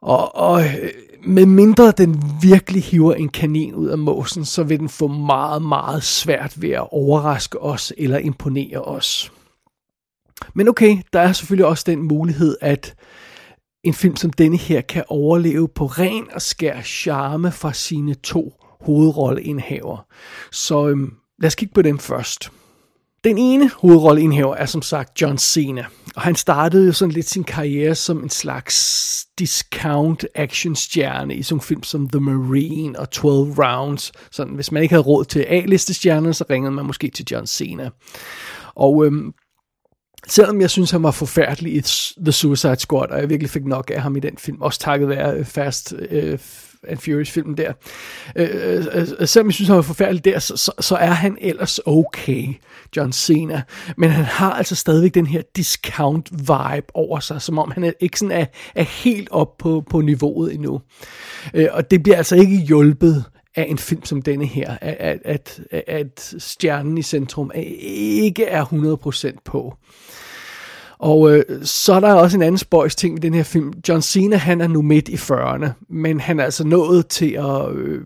Og, 0.00 0.36
og 0.36 0.64
øh, 0.64 0.90
med 1.24 1.46
mindre 1.46 1.90
den 1.90 2.22
virkelig 2.42 2.82
hiver 2.82 3.14
en 3.14 3.28
kanin 3.28 3.74
ud 3.74 3.88
af 3.88 3.98
måsen, 3.98 4.44
så 4.44 4.62
vil 4.62 4.78
den 4.78 4.88
få 4.88 5.06
meget, 5.06 5.62
meget 5.62 6.02
svært 6.02 6.62
ved 6.62 6.70
at 6.70 6.92
overraske 6.92 7.62
os 7.62 7.92
eller 7.98 8.18
imponere 8.18 8.82
os. 8.82 9.32
Men 10.54 10.68
okay, 10.68 10.98
der 11.12 11.20
er 11.20 11.32
selvfølgelig 11.32 11.66
også 11.66 11.84
den 11.86 12.02
mulighed, 12.02 12.56
at 12.60 12.94
en 13.84 13.94
film 13.94 14.16
som 14.16 14.30
denne 14.30 14.56
her 14.56 14.80
kan 14.80 15.04
overleve 15.08 15.68
på 15.68 15.86
ren 15.86 16.24
og 16.34 16.42
skær 16.42 16.82
charme 16.82 17.52
fra 17.52 17.72
sine 17.72 18.14
to 18.14 18.52
hovedrolleindhaver. 18.80 20.06
Så 20.52 20.88
øhm, 20.88 21.14
lad 21.38 21.46
os 21.46 21.54
kigge 21.54 21.74
på 21.74 21.82
dem 21.82 21.98
først. 21.98 22.50
Den 23.24 23.38
ene 23.38 23.70
hovedrolleindhaver 23.80 24.54
er 24.54 24.66
som 24.66 24.82
sagt 24.82 25.22
John 25.22 25.38
Cena, 25.38 25.84
og 26.16 26.22
han 26.22 26.34
startede 26.34 26.86
jo 26.86 26.92
sådan 26.92 27.12
lidt 27.12 27.28
sin 27.28 27.44
karriere 27.44 27.94
som 27.94 28.22
en 28.22 28.30
slags 28.30 29.26
discount 29.38 30.26
actionstjerne 30.34 31.34
i 31.34 31.42
sådan 31.42 31.60
film 31.60 31.82
som 31.82 32.08
The 32.08 32.20
Marine 32.20 32.98
og 32.98 33.10
12 33.10 33.32
Rounds. 33.32 34.12
Sådan, 34.30 34.54
hvis 34.54 34.72
man 34.72 34.82
ikke 34.82 34.94
havde 34.94 35.06
råd 35.06 35.24
til 35.24 35.44
A-listestjerner, 35.48 36.32
så 36.32 36.44
ringede 36.50 36.72
man 36.72 36.86
måske 36.86 37.10
til 37.10 37.26
John 37.30 37.46
Cena. 37.46 37.90
Og 38.74 39.06
øhm, 39.06 39.32
selvom 40.28 40.60
jeg 40.60 40.70
synes, 40.70 40.90
han 40.90 41.02
var 41.02 41.10
forfærdelig 41.10 41.74
i 41.74 41.80
The 42.24 42.32
Suicide 42.32 42.76
Squad, 42.76 43.10
og 43.10 43.20
jeg 43.20 43.28
virkelig 43.28 43.50
fik 43.50 43.64
nok 43.64 43.90
af 43.94 44.02
ham 44.02 44.16
i 44.16 44.20
den 44.20 44.38
film, 44.38 44.60
også 44.60 44.80
takket 44.80 45.08
være 45.08 45.34
øh, 45.34 45.44
Fast 45.44 45.94
øh, 46.10 46.38
and 46.88 46.98
Furious-filmen 46.98 47.56
der. 47.56 47.72
Øh 48.36 48.48
øh, 48.52 48.86
øh, 48.92 49.08
øh, 49.18 49.28
selvom 49.28 49.46
jeg 49.48 49.54
synes, 49.54 49.68
han 49.68 49.76
var 49.76 49.82
forfærdelig 49.82 50.24
der, 50.24 50.38
så, 50.38 50.56
så, 50.56 50.72
så 50.80 50.96
er 50.96 51.10
han 51.10 51.38
ellers 51.40 51.80
okay, 51.86 52.48
John 52.96 53.12
Cena. 53.12 53.62
Men 53.96 54.10
han 54.10 54.24
har 54.24 54.52
altså 54.52 54.74
stadigvæk 54.74 55.14
den 55.14 55.26
her 55.26 55.42
discount-vibe 55.58 56.86
over 56.94 57.20
sig, 57.20 57.42
som 57.42 57.58
om 57.58 57.70
han 57.70 57.84
er, 57.84 57.92
ikke 58.00 58.18
sådan 58.18 58.40
er, 58.40 58.46
er 58.74 58.82
helt 58.82 59.28
op 59.30 59.58
på, 59.58 59.84
på 59.90 60.00
niveauet 60.00 60.54
endnu. 60.54 60.80
Øh, 61.54 61.68
og 61.72 61.90
det 61.90 62.02
bliver 62.02 62.16
altså 62.16 62.36
ikke 62.36 62.56
hjulpet 62.56 63.24
af 63.56 63.66
en 63.68 63.78
film 63.78 64.04
som 64.04 64.22
denne 64.22 64.46
her, 64.46 64.76
at, 64.80 65.18
at, 65.24 65.60
at, 65.70 65.84
at 65.88 66.34
stjernen 66.38 66.98
i 66.98 67.02
centrum 67.02 67.50
ikke 67.54 68.44
er 68.44 68.64
100% 69.34 69.36
på. 69.44 69.74
Og 70.98 71.32
øh, 71.32 71.44
så 71.62 71.92
er 71.92 72.00
der 72.00 72.14
også 72.14 72.36
en 72.36 72.42
anden 72.42 72.58
spøjs 72.58 72.96
ting 72.96 73.14
med 73.14 73.20
den 73.20 73.34
her 73.34 73.42
film. 73.42 73.72
John 73.88 74.02
Cena, 74.02 74.36
han 74.36 74.60
er 74.60 74.66
nu 74.66 74.82
midt 74.82 75.08
i 75.08 75.14
40'erne, 75.14 75.68
men 75.88 76.20
han 76.20 76.40
er 76.40 76.44
altså 76.44 76.64
nået 76.64 77.06
til 77.06 77.30
at... 77.30 77.72
Øh, 77.74 78.00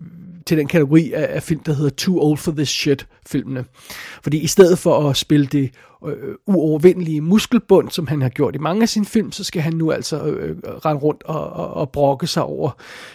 til 0.47 0.57
den 0.57 0.67
kategori 0.67 1.11
af, 1.13 1.27
af 1.29 1.43
film, 1.43 1.63
der 1.63 1.73
hedder 1.73 1.89
Too 1.89 2.19
Old 2.19 2.37
for 2.37 2.51
This 2.51 2.69
Shit-filmene. 2.69 3.65
Fordi 4.23 4.37
i 4.37 4.47
stedet 4.47 4.79
for 4.79 5.09
at 5.09 5.17
spille 5.17 5.45
det 5.45 5.71
øh, 6.05 6.35
uovervindelige 6.45 7.21
muskelbund, 7.21 7.89
som 7.89 8.07
han 8.07 8.21
har 8.21 8.29
gjort 8.29 8.55
i 8.55 8.57
mange 8.57 8.81
af 8.81 8.89
sine 8.89 9.05
film, 9.05 9.31
så 9.31 9.43
skal 9.43 9.61
han 9.61 9.73
nu 9.73 9.91
altså 9.91 10.23
øh, 10.23 10.49
øh 10.49 10.55
rende 10.85 11.01
rundt 11.01 11.23
og, 11.23 11.49
og, 11.49 11.73
og 11.73 11.91
brokke 11.91 12.27
sig 12.27 12.43
over 12.43 12.71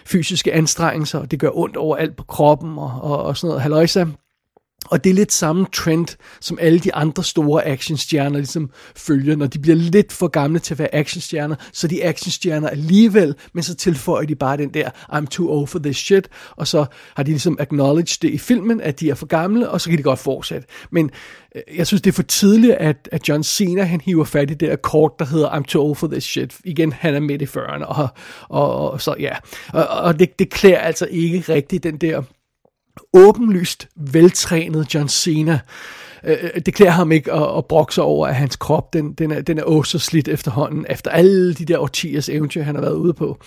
fysiske 0.06 0.52
anstrengelser, 0.52 1.18
og 1.18 1.30
det 1.30 1.40
gør 1.40 1.50
ondt 1.52 1.76
over 1.76 1.96
alt 1.96 2.16
på 2.16 2.24
kroppen 2.24 2.78
og, 2.78 3.00
og, 3.02 3.22
og 3.22 3.36
sådan 3.36 3.48
noget 3.48 3.62
Halløjsa, 3.62 4.06
og 4.90 5.04
det 5.04 5.10
er 5.10 5.14
lidt 5.14 5.32
samme 5.32 5.66
trend, 5.72 6.06
som 6.40 6.58
alle 6.60 6.78
de 6.78 6.94
andre 6.94 7.24
store 7.24 7.66
actionstjerner 7.66 8.38
ligesom 8.38 8.70
følger. 8.96 9.36
Når 9.36 9.46
de 9.46 9.58
bliver 9.58 9.76
lidt 9.76 10.12
for 10.12 10.28
gamle 10.28 10.58
til 10.58 10.74
at 10.74 10.78
være 10.78 10.94
actionstjerner, 10.94 11.56
så 11.72 11.88
de 11.88 12.04
actionstjerner 12.04 12.68
alligevel, 12.68 13.34
men 13.52 13.62
så 13.62 13.74
tilføjer 13.74 14.26
de 14.26 14.34
bare 14.34 14.56
den 14.56 14.74
der, 14.74 14.90
I'm 15.12 15.26
too 15.26 15.50
old 15.50 15.68
for 15.68 15.78
this 15.78 15.96
shit, 15.96 16.28
og 16.56 16.66
så 16.66 16.86
har 17.16 17.22
de 17.22 17.30
ligesom 17.30 17.56
acknowledged 17.60 18.18
det 18.22 18.30
i 18.30 18.38
filmen, 18.38 18.80
at 18.80 19.00
de 19.00 19.10
er 19.10 19.14
for 19.14 19.26
gamle, 19.26 19.68
og 19.68 19.80
så 19.80 19.88
kan 19.88 19.98
de 19.98 20.02
godt 20.02 20.18
fortsætte. 20.18 20.68
Men 20.90 21.10
øh, 21.56 21.62
jeg 21.76 21.86
synes, 21.86 22.02
det 22.02 22.10
er 22.10 22.14
for 22.14 22.22
tidligt, 22.22 22.74
at, 22.74 23.08
at 23.12 23.28
John 23.28 23.42
Cena, 23.42 23.82
han 23.82 24.00
hiver 24.00 24.24
fat 24.24 24.50
i 24.50 24.54
det 24.54 24.60
der 24.60 24.76
kort, 24.76 25.12
der 25.18 25.24
hedder 25.24 25.50
I'm 25.50 25.62
too 25.62 25.84
old 25.84 25.96
for 25.96 26.06
this 26.06 26.24
shit. 26.24 26.56
Igen, 26.64 26.92
han 26.92 27.14
er 27.14 27.20
midt 27.20 27.42
i 27.42 27.44
40'erne, 27.44 27.84
og, 27.84 28.08
og, 28.48 28.90
og 28.90 29.00
så 29.00 29.14
ja. 29.20 29.32
Og, 29.72 29.86
og 29.86 30.18
det, 30.18 30.38
det 30.38 30.50
klæder 30.50 30.78
altså 30.78 31.06
ikke 31.10 31.54
rigtigt 31.54 31.84
den 31.84 31.96
der 31.96 32.22
åbenlyst 33.12 33.88
veltrænet 33.96 34.94
John 34.94 35.08
Cena. 35.08 35.60
Øh, 36.24 36.36
øh, 36.42 36.60
det 36.66 36.74
klæder 36.74 36.92
ham 36.92 37.12
ikke 37.12 37.32
at, 37.32 37.56
at 37.58 37.66
brokse 37.66 38.02
over, 38.02 38.26
at 38.26 38.34
hans 38.34 38.56
krop 38.56 38.92
den, 38.92 39.12
den, 39.12 39.30
er, 39.30 39.40
den 39.40 39.58
er 39.58 39.62
også 39.64 39.98
så 39.98 40.06
slidt 40.06 40.28
efterhånden, 40.28 40.86
efter 40.88 41.10
alle 41.10 41.54
de 41.54 41.64
der 41.64 41.78
årtiers 41.78 42.28
eventyr, 42.28 42.62
han 42.62 42.74
har 42.74 42.82
været 42.82 42.94
ude 42.94 43.14
på. 43.14 43.38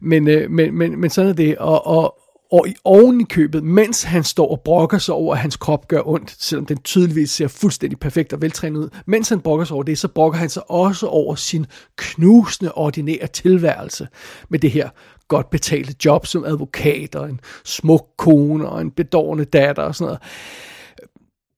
Men, 0.00 0.28
øh, 0.28 0.50
men, 0.50 0.74
men, 0.74 1.00
men 1.00 1.10
sådan 1.10 1.30
er 1.30 1.34
det, 1.34 1.58
og, 1.58 1.86
og, 1.86 2.14
og 2.52 2.68
i 2.68 2.74
oven 2.84 3.20
i 3.20 3.24
købet, 3.24 3.64
mens 3.64 4.02
han 4.02 4.24
står 4.24 4.50
og 4.50 4.60
brokker 4.64 4.98
sig 4.98 5.14
over, 5.14 5.34
at 5.34 5.40
hans 5.40 5.56
krop 5.56 5.88
gør 5.88 6.02
ondt, 6.08 6.36
selvom 6.38 6.66
den 6.66 6.78
tydeligvis 6.78 7.30
ser 7.30 7.48
fuldstændig 7.48 7.98
perfekt 7.98 8.32
og 8.32 8.42
veltrænet 8.42 8.80
ud, 8.80 8.88
mens 9.06 9.28
han 9.28 9.40
brokker 9.40 9.64
sig 9.64 9.74
over 9.74 9.82
det, 9.82 9.98
så 9.98 10.08
brokker 10.08 10.38
han 10.38 10.48
sig 10.48 10.70
også 10.70 11.06
over 11.06 11.34
sin 11.34 11.66
knusende 11.96 12.72
ordinære 12.72 13.26
tilværelse 13.26 14.08
med 14.48 14.58
det 14.58 14.70
her 14.70 14.88
godt 15.28 15.50
betalte 15.50 15.94
job 16.04 16.26
som 16.26 16.44
advokat, 16.44 17.14
og 17.14 17.28
en 17.28 17.40
smuk 17.64 18.08
kone, 18.18 18.68
og 18.68 18.80
en 18.80 18.90
bedårende 18.90 19.44
datter 19.44 19.82
og 19.82 19.94
sådan 19.94 20.06
noget. 20.06 20.22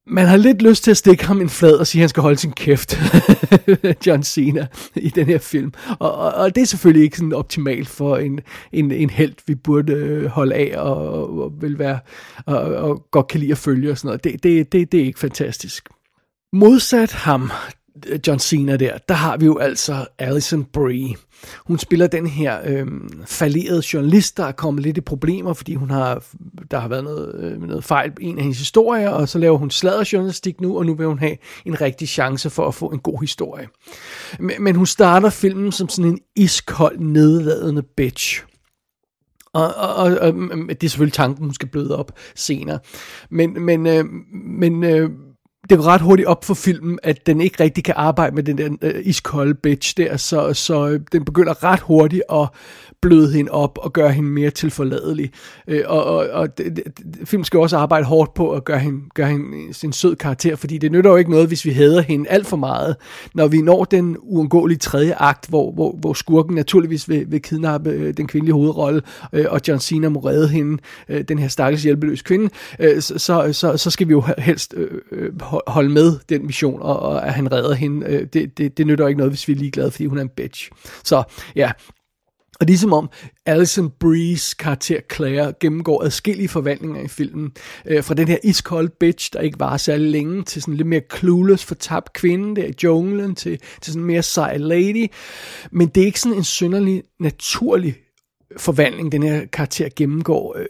Man 0.08 0.26
har 0.26 0.36
lidt 0.36 0.62
lyst 0.62 0.84
til 0.84 0.90
at 0.90 0.96
stikke 0.96 1.26
ham 1.26 1.40
en 1.40 1.48
flad 1.48 1.74
og 1.74 1.86
sige, 1.86 2.00
at 2.00 2.02
han 2.02 2.08
skal 2.08 2.22
holde 2.22 2.36
sin 2.36 2.52
kæft, 2.52 2.98
John 4.06 4.22
Cena, 4.22 4.66
i 4.96 5.08
den 5.08 5.26
her 5.26 5.38
film. 5.38 5.72
Og, 5.98 6.14
og, 6.14 6.34
og 6.34 6.54
det 6.54 6.62
er 6.62 6.66
selvfølgelig 6.66 7.04
ikke 7.04 7.16
sådan 7.16 7.32
optimalt 7.32 7.88
for 7.88 8.16
en, 8.16 8.40
en, 8.72 8.92
en 8.92 9.10
held, 9.10 9.34
vi 9.46 9.54
burde 9.54 9.92
øh, 9.92 10.26
holde 10.26 10.54
af 10.54 10.78
og, 10.80 11.38
og 11.38 11.52
vil 11.60 11.78
være 11.78 11.98
og, 12.46 12.60
og 12.60 13.06
godt 13.10 13.28
kan 13.28 13.40
lide 13.40 13.52
at 13.52 13.58
følge 13.58 13.90
og 13.90 13.98
sådan 13.98 14.08
noget. 14.08 14.24
Det, 14.24 14.42
det, 14.42 14.72
det, 14.72 14.92
det 14.92 15.00
er 15.00 15.04
ikke 15.04 15.20
fantastisk. 15.20 15.88
Modsat 16.52 17.12
ham, 17.12 17.50
John 18.26 18.38
Cena 18.38 18.76
der, 18.76 18.98
der 19.08 19.14
har 19.14 19.36
vi 19.36 19.46
jo 19.46 19.58
altså 19.58 20.06
Alison 20.18 20.64
Brie. 20.64 21.14
Hun 21.66 21.78
spiller 21.78 22.06
den 22.06 22.26
her 22.26 22.60
øh, 22.64 22.86
falderede 23.26 23.82
journalist, 23.92 24.36
der 24.36 24.44
er 24.44 24.52
kommet 24.52 24.82
lidt 24.82 24.96
i 24.96 25.00
problemer, 25.00 25.52
fordi 25.52 25.74
hun 25.74 25.90
har, 25.90 26.24
der 26.70 26.78
har 26.78 26.88
været 26.88 27.04
noget, 27.04 27.34
øh, 27.40 27.62
noget 27.62 27.84
fejl 27.84 28.12
i 28.20 28.24
en 28.24 28.38
af 28.38 28.42
hendes 28.42 28.58
historier, 28.58 29.10
og 29.10 29.28
så 29.28 29.38
laver 29.38 29.58
hun 29.58 29.70
sladderjournalistik 29.70 30.60
nu, 30.60 30.78
og 30.78 30.86
nu 30.86 30.94
vil 30.94 31.06
hun 31.06 31.18
have 31.18 31.36
en 31.64 31.80
rigtig 31.80 32.08
chance 32.08 32.50
for 32.50 32.68
at 32.68 32.74
få 32.74 32.86
en 32.86 32.98
god 32.98 33.20
historie. 33.20 33.68
Men, 34.40 34.62
men 34.62 34.76
hun 34.76 34.86
starter 34.86 35.30
filmen 35.30 35.72
som 35.72 35.88
sådan 35.88 36.10
en 36.10 36.18
iskold, 36.36 36.98
nedladende 36.98 37.82
bitch. 37.82 38.44
Og, 39.52 39.74
og, 39.74 39.94
og, 39.94 40.18
og 40.20 40.34
det 40.68 40.84
er 40.84 40.88
selvfølgelig 40.88 41.12
tanken, 41.12 41.44
hun 41.44 41.54
skal 41.54 41.68
bløde 41.68 41.96
op 41.96 42.12
senere. 42.34 42.78
Men, 43.30 43.64
men, 43.64 43.86
øh, 43.86 44.04
men 44.32 44.84
øh, 44.84 45.10
det 45.70 45.78
går 45.78 45.86
ret 45.86 46.00
hurtigt 46.00 46.28
op 46.28 46.44
for 46.44 46.54
filmen, 46.54 46.98
at 47.02 47.26
den 47.26 47.40
ikke 47.40 47.62
rigtig 47.62 47.84
kan 47.84 47.94
arbejde 47.96 48.34
med 48.34 48.42
den 48.42 48.58
der 48.58 48.76
øh, 48.82 49.02
iskolde 49.04 49.54
bitch 49.54 49.96
der, 49.96 50.16
så, 50.16 50.52
så 50.52 50.88
øh, 50.88 51.00
den 51.12 51.24
begynder 51.24 51.64
ret 51.64 51.80
hurtigt 51.80 52.22
at 52.32 52.48
bløde 53.02 53.32
hende 53.32 53.50
op 53.50 53.78
og 53.82 53.92
gøre 53.92 54.12
hende 54.12 54.28
mere 54.28 54.50
tilforladelig. 54.50 55.30
Øh, 55.68 55.82
og 55.86 56.04
og, 56.04 56.28
og 56.32 56.58
det, 56.58 56.76
det, 56.76 57.04
filmen 57.24 57.44
skal 57.44 57.60
også 57.60 57.76
arbejde 57.76 58.04
hårdt 58.04 58.34
på 58.34 58.52
at 58.52 58.64
gøre 58.64 58.78
hende, 58.78 59.00
gøre 59.14 59.28
hende 59.28 59.74
sin 59.74 59.92
sød 59.92 60.16
karakter, 60.16 60.56
fordi 60.56 60.78
det 60.78 60.92
nytter 60.92 61.10
jo 61.10 61.16
ikke 61.16 61.30
noget, 61.30 61.46
hvis 61.48 61.64
vi 61.64 61.70
hader 61.70 62.00
hende 62.00 62.28
alt 62.28 62.46
for 62.46 62.56
meget. 62.56 62.96
Når 63.34 63.48
vi 63.48 63.60
når 63.60 63.84
den 63.84 64.16
uundgåelige 64.20 64.78
tredje 64.78 65.14
akt, 65.14 65.48
hvor, 65.48 65.72
hvor, 65.72 65.96
hvor 66.00 66.12
skurken 66.12 66.54
naturligvis 66.54 67.08
vil, 67.08 67.24
vil 67.30 67.42
kidnappe 67.42 67.90
øh, 67.90 68.16
den 68.16 68.26
kvindelige 68.26 68.54
hovedrolle, 68.54 69.02
øh, 69.32 69.46
og 69.48 69.60
John 69.68 69.80
Cena 69.80 70.08
må 70.08 70.20
redde 70.20 70.48
hende, 70.48 70.82
øh, 71.08 71.24
den 71.28 71.38
her 71.38 71.48
stakkels 71.48 71.82
hjælpeløse 71.82 72.24
kvinde, 72.24 72.50
øh, 72.80 73.02
så, 73.02 73.18
så, 73.18 73.52
så, 73.52 73.76
så 73.76 73.90
skal 73.90 74.08
vi 74.08 74.12
jo 74.12 74.24
helst 74.38 74.74
øh, 74.76 74.90
øh 75.12 75.32
holde 75.66 75.88
med 75.90 76.18
den 76.28 76.46
mission, 76.46 76.82
og, 76.82 76.98
og 76.98 77.26
at 77.26 77.32
han 77.32 77.52
redder 77.52 77.74
hende. 77.74 78.06
Øh, 78.06 78.26
det, 78.32 78.58
det, 78.58 78.78
det 78.78 78.86
nytter 78.86 79.06
ikke 79.06 79.18
noget, 79.18 79.32
hvis 79.32 79.48
vi 79.48 79.52
er 79.52 79.56
ligeglade, 79.56 79.90
fordi 79.90 80.06
hun 80.06 80.18
er 80.18 80.22
en 80.22 80.28
bitch. 80.28 80.70
Så 81.04 81.22
ja, 81.56 81.72
og 82.60 82.66
ligesom 82.66 82.92
om 82.92 83.10
Alison 83.46 83.90
Breeze 83.90 84.56
karakter 84.58 85.00
Claire 85.14 85.52
gennemgår 85.60 86.02
adskillige 86.02 86.48
forvandlinger 86.48 87.02
i 87.02 87.08
filmen. 87.08 87.52
Øh, 87.86 88.04
fra 88.04 88.14
den 88.14 88.28
her 88.28 88.38
iskold 88.44 88.88
bitch, 88.88 89.32
der 89.32 89.40
ikke 89.40 89.60
var 89.60 89.76
særlig 89.76 90.10
længe, 90.10 90.42
til 90.42 90.62
sådan 90.62 90.74
lidt 90.74 90.88
mere 90.88 91.00
clueless, 91.18 91.64
fortabt 91.64 92.12
kvinde 92.12 92.60
der 92.60 92.66
i 92.66 92.74
junglen, 92.84 93.34
til, 93.34 93.60
til 93.80 93.92
sådan 93.92 94.06
mere 94.06 94.22
sej 94.22 94.56
lady. 94.56 95.06
Men 95.70 95.88
det 95.88 96.00
er 96.00 96.06
ikke 96.06 96.20
sådan 96.20 96.38
en 96.38 96.44
synderlig 96.44 97.02
naturlig 97.20 97.96
forvandling, 98.56 99.12
den 99.12 99.22
her 99.22 99.46
karakter 99.46 99.88
gennemgår. 99.96 100.56
Øh, 100.58 100.66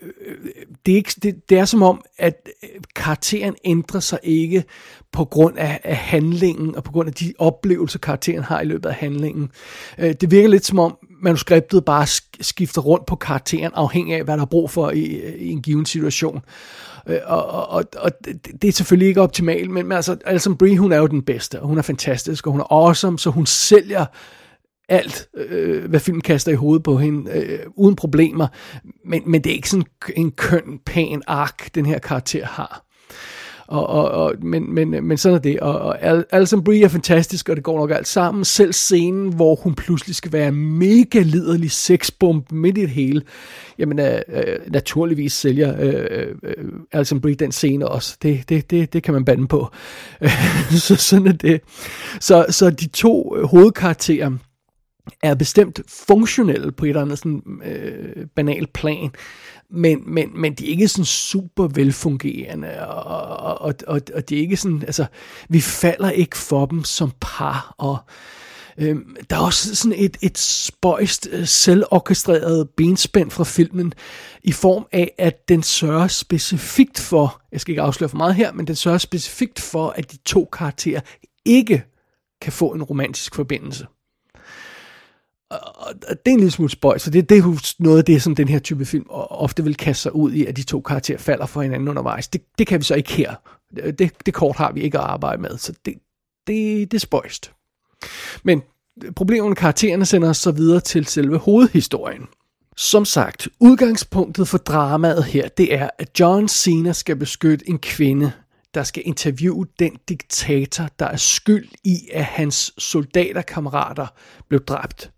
det 0.86 0.92
er, 0.92 0.96
ikke, 0.96 1.12
det, 1.22 1.48
det 1.48 1.58
er 1.58 1.64
som 1.64 1.82
om, 1.82 2.04
at 2.18 2.48
øh, 2.62 2.68
karakteren 2.94 3.54
ændrer 3.64 4.00
sig 4.00 4.18
ikke 4.22 4.64
på 5.12 5.24
grund 5.24 5.58
af, 5.58 5.80
af 5.84 5.96
handlingen, 5.96 6.76
og 6.76 6.84
på 6.84 6.92
grund 6.92 7.08
af 7.08 7.14
de 7.14 7.32
oplevelser, 7.38 7.98
karakteren 7.98 8.44
har 8.44 8.60
i 8.60 8.64
løbet 8.64 8.88
af 8.88 8.94
handlingen. 8.94 9.50
Øh, 9.98 10.14
det 10.20 10.30
virker 10.30 10.48
lidt 10.48 10.66
som 10.66 10.78
om, 10.78 10.98
manuskriptet 11.22 11.84
bare 11.84 12.06
skifter 12.40 12.80
rundt 12.80 13.06
på 13.06 13.16
karakteren, 13.16 13.72
afhængig 13.74 14.16
af, 14.16 14.24
hvad 14.24 14.36
der 14.36 14.42
er 14.42 14.46
brug 14.46 14.70
for 14.70 14.90
i, 14.90 15.04
i 15.38 15.48
en 15.50 15.62
given 15.62 15.86
situation. 15.86 16.40
Øh, 17.06 17.18
og, 17.26 17.68
og, 17.68 17.84
og 17.96 18.10
det 18.62 18.68
er 18.68 18.72
selvfølgelig 18.72 19.08
ikke 19.08 19.20
optimalt, 19.20 19.70
men, 19.70 19.86
men 19.86 19.96
altså, 19.96 20.16
Alison 20.24 20.56
Brie, 20.56 20.78
hun 20.78 20.92
er 20.92 20.96
jo 20.96 21.06
den 21.06 21.22
bedste, 21.22 21.60
og 21.60 21.68
hun 21.68 21.78
er 21.78 21.82
fantastisk, 21.82 22.46
og 22.46 22.52
hun 22.52 22.60
er 22.60 22.72
awesome, 22.72 23.18
så 23.18 23.30
hun 23.30 23.46
sælger 23.46 24.06
alt, 24.88 25.28
øh, 25.36 25.84
hvad 25.90 26.00
filmen 26.00 26.20
kaster 26.20 26.52
i 26.52 26.54
hovedet 26.54 26.82
på 26.82 26.96
hende, 26.96 27.30
øh, 27.32 27.58
uden 27.74 27.96
problemer. 27.96 28.46
Men, 29.04 29.22
men 29.26 29.44
det 29.44 29.50
er 29.50 29.54
ikke 29.54 29.70
sådan 29.70 29.86
en 30.16 30.30
køn, 30.30 30.80
pæn 30.86 31.22
ark, 31.26 31.74
den 31.74 31.86
her 31.86 31.98
karakter 31.98 32.46
har. 32.46 32.86
Og, 33.68 33.86
og, 33.86 34.10
og, 34.10 34.34
men, 34.42 34.74
men, 34.74 34.90
men 34.90 35.18
sådan 35.18 35.38
er 35.38 35.42
det. 35.42 35.60
Og, 35.60 35.78
og 35.78 35.98
Alison 36.32 36.64
Brie 36.64 36.84
er 36.84 36.88
fantastisk, 36.88 37.48
og 37.48 37.56
det 37.56 37.64
går 37.64 37.78
nok 37.78 37.90
alt 37.90 38.08
sammen. 38.08 38.44
Selv 38.44 38.72
scenen, 38.72 39.32
hvor 39.32 39.54
hun 39.54 39.74
pludselig 39.74 40.16
skal 40.16 40.32
være 40.32 40.52
mega 40.52 41.20
liderlig 41.20 41.70
sexbomb 41.70 42.52
midt 42.52 42.78
i 42.78 42.80
det 42.80 42.90
hele. 42.90 43.22
Jamen, 43.78 43.98
øh, 43.98 44.20
øh, 44.28 44.58
naturligvis 44.66 45.32
sælger 45.32 45.74
øh, 45.80 46.26
øh, 46.42 46.64
Alison 46.92 47.20
Brie 47.20 47.34
den 47.34 47.52
scene 47.52 47.88
også. 47.88 48.16
Det, 48.22 48.48
det, 48.48 48.70
det, 48.70 48.92
det 48.92 49.02
kan 49.02 49.14
man 49.14 49.24
bande 49.24 49.46
på. 49.46 49.68
så 50.86 50.96
sådan 50.96 51.26
er 51.26 51.32
det. 51.32 51.60
Så, 52.20 52.46
så 52.50 52.70
de 52.70 52.88
to 52.88 53.36
hovedkarakterer, 53.44 54.30
er 55.22 55.34
bestemt 55.34 55.80
funktionelle 55.88 56.72
på 56.72 56.84
et 56.84 56.88
eller 56.88 57.02
andet 57.02 57.18
sådan, 57.18 57.42
øh, 57.64 58.26
banal 58.36 58.66
plan. 58.66 59.10
men, 59.70 60.02
men, 60.06 60.40
men 60.40 60.54
de 60.54 60.66
er 60.66 60.70
ikke 60.70 60.88
sådan 60.88 61.04
super 61.04 61.68
velfungerende, 61.74 62.86
og, 62.88 63.60
og, 63.60 63.74
og, 63.86 64.00
og 64.14 64.28
det 64.28 64.36
er 64.36 64.40
ikke 64.40 64.56
sådan, 64.56 64.82
altså, 64.82 65.06
vi 65.48 65.60
falder 65.60 66.10
ikke 66.10 66.36
for 66.36 66.66
dem 66.66 66.84
som 66.84 67.12
par, 67.20 67.74
og 67.78 67.98
øh, 68.78 68.96
der 69.30 69.36
er 69.36 69.40
også 69.40 69.74
sådan 69.74 69.98
et, 69.98 70.16
et 70.22 70.38
spøjst, 70.38 71.28
øh, 71.32 71.46
selvorkestreret 71.46 72.68
benspænd 72.76 73.30
fra 73.30 73.44
filmen, 73.44 73.92
i 74.42 74.52
form 74.52 74.86
af, 74.92 75.14
at 75.18 75.48
den 75.48 75.62
sørger 75.62 76.08
specifikt 76.08 76.98
for, 76.98 77.42
jeg 77.52 77.60
skal 77.60 77.72
ikke 77.72 77.82
afsløre 77.82 78.08
for 78.08 78.16
meget 78.16 78.34
her, 78.34 78.52
men 78.52 78.66
den 78.66 78.76
sørger 78.76 78.98
specifikt 78.98 79.60
for, 79.60 79.88
at 79.88 80.12
de 80.12 80.16
to 80.16 80.48
karakterer 80.52 81.00
ikke 81.44 81.84
kan 82.42 82.52
få 82.52 82.72
en 82.72 82.82
romantisk 82.82 83.34
forbindelse. 83.34 83.86
Og 85.50 85.94
det 86.08 86.10
er 86.10 86.30
en 86.30 86.36
lille 86.36 86.50
smule 86.50 86.70
spøjt, 86.70 87.00
så 87.00 87.10
det, 87.10 87.28
det 87.28 87.38
er 87.38 87.74
noget 87.82 87.98
af 87.98 88.04
det, 88.04 88.22
som 88.22 88.34
den 88.34 88.48
her 88.48 88.58
type 88.58 88.84
film 88.84 89.06
ofte 89.10 89.64
vil 89.64 89.76
kaste 89.76 90.02
sig 90.02 90.14
ud 90.14 90.32
i, 90.32 90.46
at 90.46 90.56
de 90.56 90.62
to 90.62 90.80
karakterer 90.80 91.18
falder 91.18 91.46
for 91.46 91.62
hinanden 91.62 91.88
undervejs. 91.88 92.28
Det, 92.28 92.42
det 92.58 92.66
kan 92.66 92.78
vi 92.78 92.84
så 92.84 92.94
ikke 92.94 93.12
her. 93.12 93.34
Det, 93.98 94.12
det 94.26 94.34
kort 94.34 94.56
har 94.56 94.72
vi 94.72 94.80
ikke 94.80 94.98
at 94.98 95.04
arbejde 95.04 95.42
med, 95.42 95.58
så 95.58 95.72
det, 95.84 95.94
det, 96.46 96.90
det 96.90 96.94
er 96.94 97.00
spøjst. 97.00 97.52
Men 98.42 98.62
problemerne 99.16 99.48
med 99.48 99.56
karaktererne 99.56 100.06
sender 100.06 100.28
os 100.28 100.36
så 100.36 100.50
videre 100.50 100.80
til 100.80 101.06
selve 101.06 101.38
hovedhistorien. 101.38 102.26
Som 102.76 103.04
sagt, 103.04 103.48
udgangspunktet 103.60 104.48
for 104.48 104.58
dramaet 104.58 105.24
her, 105.24 105.48
det 105.48 105.74
er, 105.74 105.90
at 105.98 106.20
John 106.20 106.48
Cena 106.48 106.92
skal 106.92 107.16
beskytte 107.16 107.68
en 107.68 107.78
kvinde, 107.78 108.32
der 108.74 108.82
skal 108.82 109.02
interviewe 109.06 109.66
den 109.78 109.96
diktator, 110.08 110.88
der 110.98 111.06
er 111.06 111.16
skyld 111.16 111.68
i, 111.84 112.08
at 112.12 112.24
hans 112.24 112.72
soldaterkammerater 112.78 114.06
blev 114.48 114.64
dræbt. 114.64 115.10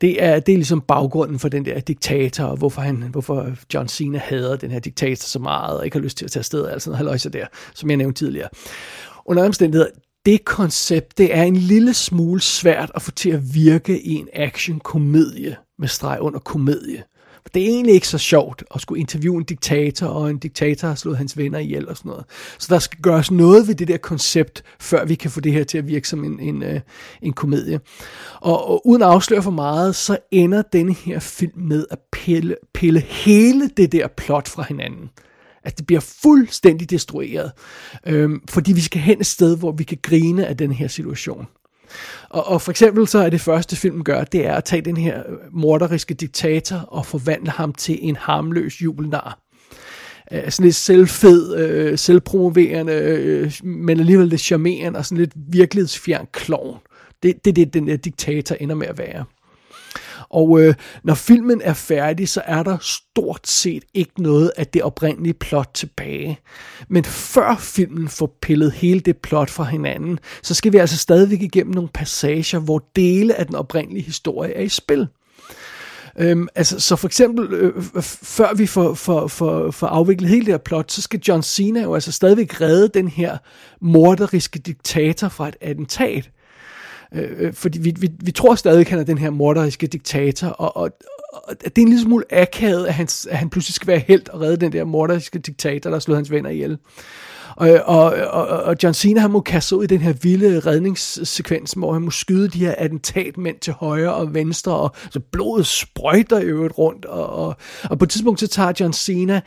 Det 0.00 0.22
er, 0.22 0.40
det 0.40 0.52
er 0.52 0.56
ligesom 0.56 0.80
baggrunden 0.80 1.38
for 1.38 1.48
den 1.48 1.64
der 1.64 1.80
diktator, 1.80 2.44
og 2.44 2.56
hvorfor, 2.56 2.82
han, 2.82 2.96
hvorfor 2.96 3.50
John 3.74 3.88
Cena 3.88 4.18
hader 4.18 4.56
den 4.56 4.70
her 4.70 4.78
diktator 4.78 5.22
så 5.26 5.38
meget, 5.38 5.78
og 5.78 5.84
ikke 5.84 5.96
har 5.96 6.02
lyst 6.02 6.16
til 6.16 6.24
at 6.24 6.30
tage 6.30 6.40
afsted, 6.40 6.60
og 6.60 6.72
alt 6.72 6.82
sådan 6.82 7.04
noget 7.04 7.32
der, 7.32 7.46
som 7.74 7.90
jeg 7.90 7.96
nævnte 7.96 8.24
tidligere. 8.24 8.48
Under 9.26 9.44
omstændigheder, 9.44 9.90
det 10.26 10.44
koncept, 10.44 11.18
det 11.18 11.36
er 11.36 11.42
en 11.42 11.56
lille 11.56 11.94
smule 11.94 12.40
svært 12.40 12.92
at 12.94 13.02
få 13.02 13.10
til 13.10 13.30
at 13.30 13.54
virke 13.54 14.02
i 14.02 14.14
en 14.14 14.28
action-komedie 14.32 15.56
med 15.78 15.88
streg 15.88 16.18
under 16.20 16.38
komedie. 16.38 17.02
Det 17.54 17.62
er 17.62 17.66
egentlig 17.66 17.94
ikke 17.94 18.08
så 18.08 18.18
sjovt 18.18 18.64
at 18.74 18.80
skulle 18.80 19.00
interviewe 19.00 19.38
en 19.38 19.44
diktator, 19.44 20.06
og 20.06 20.30
en 20.30 20.38
diktator 20.38 20.88
har 20.88 20.94
slået 20.94 21.16
hans 21.16 21.36
venner 21.36 21.58
ihjel 21.58 21.88
og 21.88 21.96
sådan 21.96 22.08
noget. 22.08 22.24
Så 22.58 22.66
der 22.70 22.78
skal 22.78 23.00
gøres 23.02 23.30
noget 23.30 23.68
ved 23.68 23.74
det 23.74 23.88
der 23.88 23.96
koncept, 23.96 24.62
før 24.80 25.04
vi 25.04 25.14
kan 25.14 25.30
få 25.30 25.40
det 25.40 25.52
her 25.52 25.64
til 25.64 25.78
at 25.78 25.86
virke 25.86 26.08
som 26.08 26.24
en, 26.24 26.40
en, 26.40 26.62
øh, 26.62 26.80
en 27.22 27.32
komedie. 27.32 27.80
Og, 28.40 28.70
og 28.70 28.86
uden 28.86 29.02
at 29.02 29.08
afsløre 29.08 29.42
for 29.42 29.50
meget, 29.50 29.96
så 29.96 30.18
ender 30.30 30.62
denne 30.62 30.94
her 30.94 31.18
film 31.18 31.60
med 31.60 31.86
at 31.90 31.98
pille, 32.12 32.56
pille 32.74 33.00
hele 33.00 33.70
det 33.76 33.92
der 33.92 34.08
plot 34.16 34.48
fra 34.48 34.64
hinanden. 34.68 35.10
At 35.64 35.78
det 35.78 35.86
bliver 35.86 36.00
fuldstændig 36.00 36.90
destrueret. 36.90 37.52
Øhm, 38.06 38.40
fordi 38.48 38.72
vi 38.72 38.80
skal 38.80 39.00
hen 39.00 39.20
et 39.20 39.26
sted, 39.26 39.58
hvor 39.58 39.72
vi 39.72 39.84
kan 39.84 39.98
grine 40.02 40.46
af 40.46 40.56
den 40.56 40.72
her 40.72 40.88
situation. 40.88 41.46
Og, 42.30 42.46
og 42.46 42.62
for 42.62 42.70
eksempel 42.70 43.06
så 43.06 43.18
er 43.18 43.30
det 43.30 43.40
første 43.40 43.76
film 43.76 44.04
gør, 44.04 44.24
det 44.24 44.46
er 44.46 44.54
at 44.54 44.64
tage 44.64 44.82
den 44.82 44.96
her 44.96 45.18
øh, 45.18 45.36
morderiske 45.52 46.14
diktator 46.14 46.76
og 46.76 47.06
forvandle 47.06 47.50
ham 47.50 47.72
til 47.72 47.98
en 48.02 48.16
harmløs 48.16 48.82
jubelnar. 48.82 49.38
Uh, 50.32 50.38
sådan 50.48 50.64
lidt 50.64 50.74
selvfed, 50.74 51.56
øh, 51.56 51.98
selvpromoverende, 51.98 52.92
øh, 52.92 53.52
men 53.64 54.00
alligevel 54.00 54.28
lidt 54.28 54.40
charmerende 54.40 54.98
og 54.98 55.04
sådan 55.04 55.18
lidt 55.18 55.32
virkelighedsfjern 55.52 56.26
klovn. 56.32 56.78
Det, 57.22 57.44
det 57.44 57.50
er 57.50 57.54
det, 57.54 57.74
den 57.74 57.88
der 57.88 57.96
diktator 57.96 58.56
ender 58.60 58.74
med 58.74 58.86
at 58.86 58.98
være. 58.98 59.24
Og 60.28 60.60
øh, 60.60 60.74
når 61.02 61.14
filmen 61.14 61.60
er 61.64 61.74
færdig, 61.74 62.28
så 62.28 62.42
er 62.44 62.62
der 62.62 62.76
stort 62.80 63.48
set 63.48 63.84
ikke 63.94 64.22
noget 64.22 64.52
af 64.56 64.66
det 64.66 64.82
oprindelige 64.82 65.34
plot 65.34 65.70
tilbage. 65.74 66.40
Men 66.88 67.04
før 67.04 67.56
filmen 67.56 68.08
får 68.08 68.38
pillet 68.42 68.72
hele 68.72 69.00
det 69.00 69.16
plot 69.16 69.50
fra 69.50 69.64
hinanden, 69.64 70.18
så 70.42 70.54
skal 70.54 70.72
vi 70.72 70.78
altså 70.78 70.96
stadigvæk 70.96 71.42
igennem 71.42 71.74
nogle 71.74 71.90
passager, 71.94 72.58
hvor 72.58 72.90
dele 72.96 73.34
af 73.34 73.46
den 73.46 73.54
oprindelige 73.54 74.04
historie 74.04 74.54
er 74.54 74.62
i 74.62 74.68
spil. 74.68 75.08
Øhm, 76.18 76.48
altså, 76.54 76.80
så 76.80 76.96
for 76.96 77.08
eksempel, 77.08 77.52
øh, 77.52 77.82
før 78.02 78.54
vi 78.54 78.66
får, 78.66 78.94
får, 78.94 79.26
får, 79.26 79.70
får 79.70 79.86
afviklet 79.86 80.30
hele 80.30 80.46
det 80.46 80.52
her 80.52 80.58
plot, 80.58 80.92
så 80.92 81.02
skal 81.02 81.20
John 81.28 81.42
Cena 81.42 81.82
jo 81.82 81.94
altså 81.94 82.12
stadigvæk 82.12 82.60
redde 82.60 82.88
den 82.88 83.08
her 83.08 83.38
morderiske 83.80 84.58
diktator 84.58 85.28
fra 85.28 85.48
et 85.48 85.56
attentat. 85.60 86.30
Øh, 87.16 87.30
øh, 87.38 87.52
fordi 87.52 87.78
vi, 87.78 87.94
vi, 87.98 88.10
vi 88.20 88.30
tror 88.30 88.54
stadig, 88.54 88.80
at 88.80 88.88
han 88.88 88.98
er 88.98 89.04
den 89.04 89.18
her 89.18 89.30
morderiske 89.30 89.86
diktator, 89.86 90.48
og, 90.48 90.76
og, 90.76 90.90
og 91.32 91.54
det 91.64 91.78
er 91.78 91.82
en 91.82 91.88
lille 91.88 92.02
smule 92.02 92.24
akavet, 92.30 92.86
at 92.86 92.94
han, 92.94 93.08
at 93.30 93.38
han 93.38 93.50
pludselig 93.50 93.74
skal 93.74 93.88
være 93.88 93.98
helt 93.98 94.28
og 94.28 94.40
redde 94.40 94.56
den 94.56 94.72
der 94.72 94.84
morderiske 94.84 95.38
diktator, 95.38 95.90
der 95.90 95.98
slog 95.98 96.16
hans 96.16 96.30
venner 96.30 96.50
ihjel. 96.50 96.78
Og, 97.56 97.80
og, 97.84 98.04
og, 98.12 98.46
og 98.46 98.76
John 98.82 98.94
Cena, 98.94 99.20
han 99.20 99.30
må 99.30 99.40
kaste 99.40 99.76
ud 99.76 99.84
i 99.84 99.86
den 99.86 100.00
her 100.00 100.12
vilde 100.12 100.60
redningssekvens, 100.60 101.72
hvor 101.72 101.92
han 101.92 102.02
må 102.02 102.10
skyde 102.10 102.48
de 102.48 102.58
her 102.58 102.74
attentatmænd 102.78 103.56
til 103.58 103.72
højre 103.72 104.14
og 104.14 104.34
venstre, 104.34 104.76
og 104.76 104.94
så 105.10 105.20
blodet 105.20 105.66
sprøjter 105.66 106.40
i 106.40 106.44
øvrigt 106.44 106.78
rundt, 106.78 107.04
og, 107.04 107.26
og, 107.26 107.56
og 107.90 107.98
på 107.98 108.04
et 108.04 108.10
tidspunkt 108.10 108.40
så 108.40 108.46
tager 108.46 108.72
John 108.80 108.92
Cena 108.92 109.40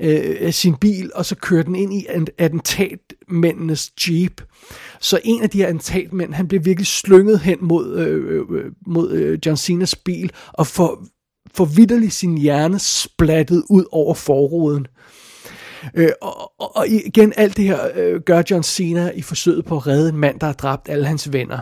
øh, 0.00 0.52
sin 0.52 0.74
bil, 0.76 1.10
og 1.14 1.26
så 1.26 1.34
kører 1.36 1.62
den 1.62 1.74
ind 1.74 1.94
i 1.94 2.06
attentatmændenes 2.38 3.92
jeep. 4.08 4.42
Så 5.00 5.20
en 5.24 5.42
af 5.42 5.50
de 5.50 5.58
her 5.58 5.66
attentatmænd, 5.66 6.34
han 6.34 6.48
bliver 6.48 6.62
virkelig 6.62 6.86
slynget 6.86 7.40
hen 7.40 7.58
mod, 7.60 7.98
øh, 7.98 8.34
øh, 8.34 8.44
øh 8.50 8.72
mod 8.86 9.12
øh, 9.12 9.38
John 9.46 9.56
Cenas 9.56 9.96
bil, 9.96 10.32
og 10.52 10.66
får, 10.66 11.04
får 11.54 11.64
vidderligt 11.64 12.12
sin 12.12 12.38
hjerne 12.38 12.78
splattet 12.78 13.64
ud 13.70 13.84
over 13.92 14.14
forruden. 14.14 14.86
Øh, 15.94 16.08
og, 16.22 16.52
og, 16.58 16.76
og 16.76 16.88
igen, 16.88 17.32
alt 17.36 17.56
det 17.56 17.64
her 17.64 17.88
øh, 17.94 18.20
gør 18.20 18.42
John 18.50 18.62
Cena 18.62 19.10
i 19.10 19.22
forsøget 19.22 19.64
på 19.64 19.76
at 19.76 19.86
redde 19.86 20.08
en 20.08 20.16
mand, 20.16 20.40
der 20.40 20.46
har 20.46 20.52
dræbt 20.52 20.88
alle 20.88 21.06
hans 21.06 21.32
venner. 21.32 21.58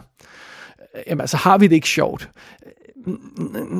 Øh, 0.97 1.03
jamen 1.07 1.21
altså, 1.21 1.37
har 1.37 1.59
vi 1.59 1.67
det 1.67 1.75
ikke 1.75 1.89
sjovt? 1.89 2.31
Øh, 3.07 3.15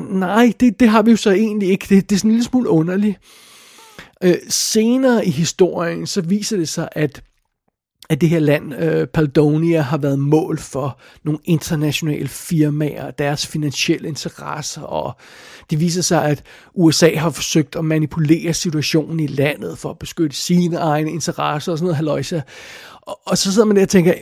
nej, 0.09 0.53
det, 0.59 0.79
det 0.79 0.89
har 0.89 1.01
vi 1.01 1.11
jo 1.11 1.17
så 1.17 1.31
egentlig 1.31 1.69
ikke. 1.69 1.85
Det, 1.89 2.09
det 2.09 2.15
er 2.15 2.19
sådan 2.19 2.31
en 2.31 2.35
lille 2.35 2.45
smule 2.45 2.69
underligt. 2.69 3.17
Øh, 4.23 4.35
senere 4.49 5.25
i 5.25 5.29
historien, 5.29 6.07
så 6.07 6.21
viser 6.21 6.57
det 6.57 6.69
sig, 6.69 6.89
at 6.91 7.23
at 8.09 8.21
det 8.21 8.29
her 8.29 8.39
land, 8.39 8.73
øh, 8.75 9.07
Paldonia, 9.07 9.81
har 9.81 9.97
været 9.97 10.19
mål 10.19 10.57
for 10.57 10.99
nogle 11.23 11.39
internationale 11.43 12.27
firmaer, 12.27 13.11
deres 13.11 13.47
finansielle 13.47 14.07
interesser, 14.07 14.81
og 14.81 15.17
det 15.69 15.79
viser 15.79 16.01
sig, 16.01 16.25
at 16.25 16.43
USA 16.73 17.15
har 17.15 17.29
forsøgt 17.29 17.75
at 17.75 17.85
manipulere 17.85 18.53
situationen 18.53 19.19
i 19.19 19.27
landet 19.27 19.77
for 19.77 19.89
at 19.89 19.99
beskytte 19.99 20.35
sine 20.35 20.77
egne 20.77 21.11
interesser 21.11 21.71
og 21.71 21.77
sådan 21.77 21.85
noget 21.85 21.95
haløjse. 21.95 22.43
Og, 23.01 23.19
og 23.25 23.37
så 23.37 23.53
sidder 23.53 23.65
man 23.65 23.75
der 23.75 23.81
og 23.81 23.89
tænker, 23.89 24.13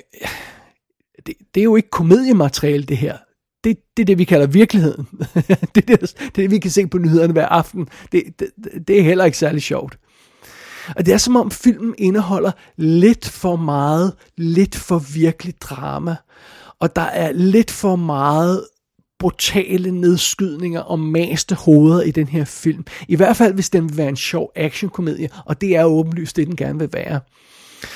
det, 1.28 1.36
det 1.56 1.62
er 1.62 1.66
jo 1.66 1.76
ikke 1.76 1.90
komediemateriale 1.90 2.84
det 2.84 2.98
her. 2.98 3.18
Det, 3.64 3.78
det 3.98 4.04
er 4.04 4.06
det, 4.06 4.18
vi 4.18 4.24
kalder 4.24 4.48
virkeligheden. 4.48 5.08
det, 5.36 5.50
er 5.50 5.56
det, 5.76 6.00
det 6.00 6.26
er 6.26 6.32
det, 6.36 6.52
vi 6.52 6.60
kan 6.60 6.72
se 6.72 6.88
på 6.88 6.98
nyhederne 6.98 7.34
hver 7.34 7.48
aften. 7.48 7.88
Det, 8.12 8.24
det, 8.40 8.50
det 8.88 9.00
er 9.00 9.04
heller 9.04 9.26
ikke 9.26 9.38
særlig 9.38 9.62
sjovt. 9.62 9.98
Og 10.96 11.06
det 11.06 11.14
er 11.14 11.18
som 11.18 11.36
om 11.36 11.52
filmen 11.52 11.96
indeholder 11.98 12.52
lidt 12.78 13.30
for 13.30 13.56
meget, 13.56 14.14
lidt 14.38 14.76
for 14.76 15.00
virkelig 15.14 15.62
drama. 15.62 16.16
Og 16.80 16.96
der 16.96 17.02
er 17.02 17.32
lidt 17.32 17.72
for 17.72 17.96
meget 17.96 18.64
brutale 19.20 19.92
nedskydninger 19.92 20.82
og 20.82 21.00
maste 21.00 21.56
hoveder 21.56 22.02
i 22.02 22.12
den 22.12 22.28
her 22.28 22.46
film. 22.46 22.86
I 23.08 23.16
hvert 23.16 23.38
fald, 23.38 23.54
hvis 23.54 23.70
den 23.70 23.90
vil 23.90 23.98
være 23.98 24.10
en 24.10 24.16
sjov 24.16 24.52
actionkomedie, 24.56 25.30
og 25.46 25.62
det 25.62 25.76
er 25.76 25.86
åbenlyst 25.86 26.36
det, 26.36 26.48
den 26.48 26.56
gerne 26.56 26.80
vil 26.80 26.90
være. 26.94 27.20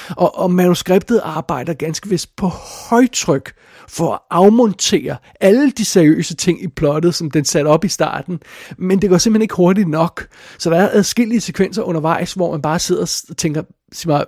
Og, 0.09 0.37
og 0.37 0.51
manuskriptet 0.51 1.21
arbejder 1.23 1.73
ganske 1.73 2.09
vist 2.09 2.35
på 2.35 2.47
højtryk 2.89 3.53
for 3.87 4.13
at 4.13 4.19
afmontere 4.29 5.17
alle 5.39 5.71
de 5.71 5.85
seriøse 5.85 6.35
ting 6.35 6.63
i 6.63 6.67
plottet, 6.67 7.15
som 7.15 7.31
den 7.31 7.45
satte 7.45 7.67
op 7.67 7.85
i 7.85 7.87
starten. 7.87 8.39
Men 8.77 9.01
det 9.01 9.09
går 9.09 9.17
simpelthen 9.17 9.41
ikke 9.41 9.55
hurtigt 9.55 9.89
nok. 9.89 10.27
Så 10.57 10.69
der 10.69 10.77
er 10.77 10.89
adskillige 10.91 11.41
sekvenser 11.41 11.83
undervejs, 11.83 12.33
hvor 12.33 12.51
man 12.51 12.61
bare 12.61 12.79
sidder 12.79 13.25
og 13.29 13.37
tænker, 13.37 13.63
sig 13.93 14.09
mig, 14.09 14.25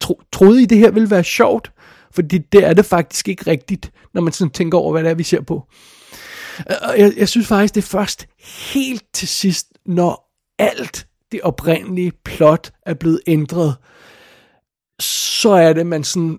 tro, 0.00 0.20
troede 0.32 0.62
I 0.62 0.66
det 0.66 0.78
her 0.78 0.90
ville 0.90 1.10
være 1.10 1.24
sjovt? 1.24 1.72
Fordi 2.10 2.38
det 2.38 2.64
er 2.64 2.74
det 2.74 2.86
faktisk 2.86 3.28
ikke 3.28 3.50
rigtigt, 3.50 3.92
når 4.14 4.20
man 4.20 4.32
sådan 4.32 4.50
tænker 4.50 4.78
over, 4.78 4.92
hvad 4.92 5.02
det 5.02 5.10
er, 5.10 5.14
vi 5.14 5.22
ser 5.22 5.40
på. 5.40 5.66
Og 6.82 6.98
jeg, 6.98 7.12
jeg 7.16 7.28
synes 7.28 7.46
faktisk, 7.46 7.74
det 7.74 7.82
er 7.82 7.86
først 7.86 8.26
helt 8.72 9.04
til 9.14 9.28
sidst, 9.28 9.66
når 9.86 10.32
alt 10.58 11.06
det 11.32 11.40
oprindelige 11.40 12.12
plot 12.24 12.70
er 12.86 12.94
blevet 12.94 13.20
ændret, 13.26 13.76
så 15.00 15.50
er 15.50 15.72
det, 15.72 15.86
man 15.86 16.04
sådan 16.04 16.38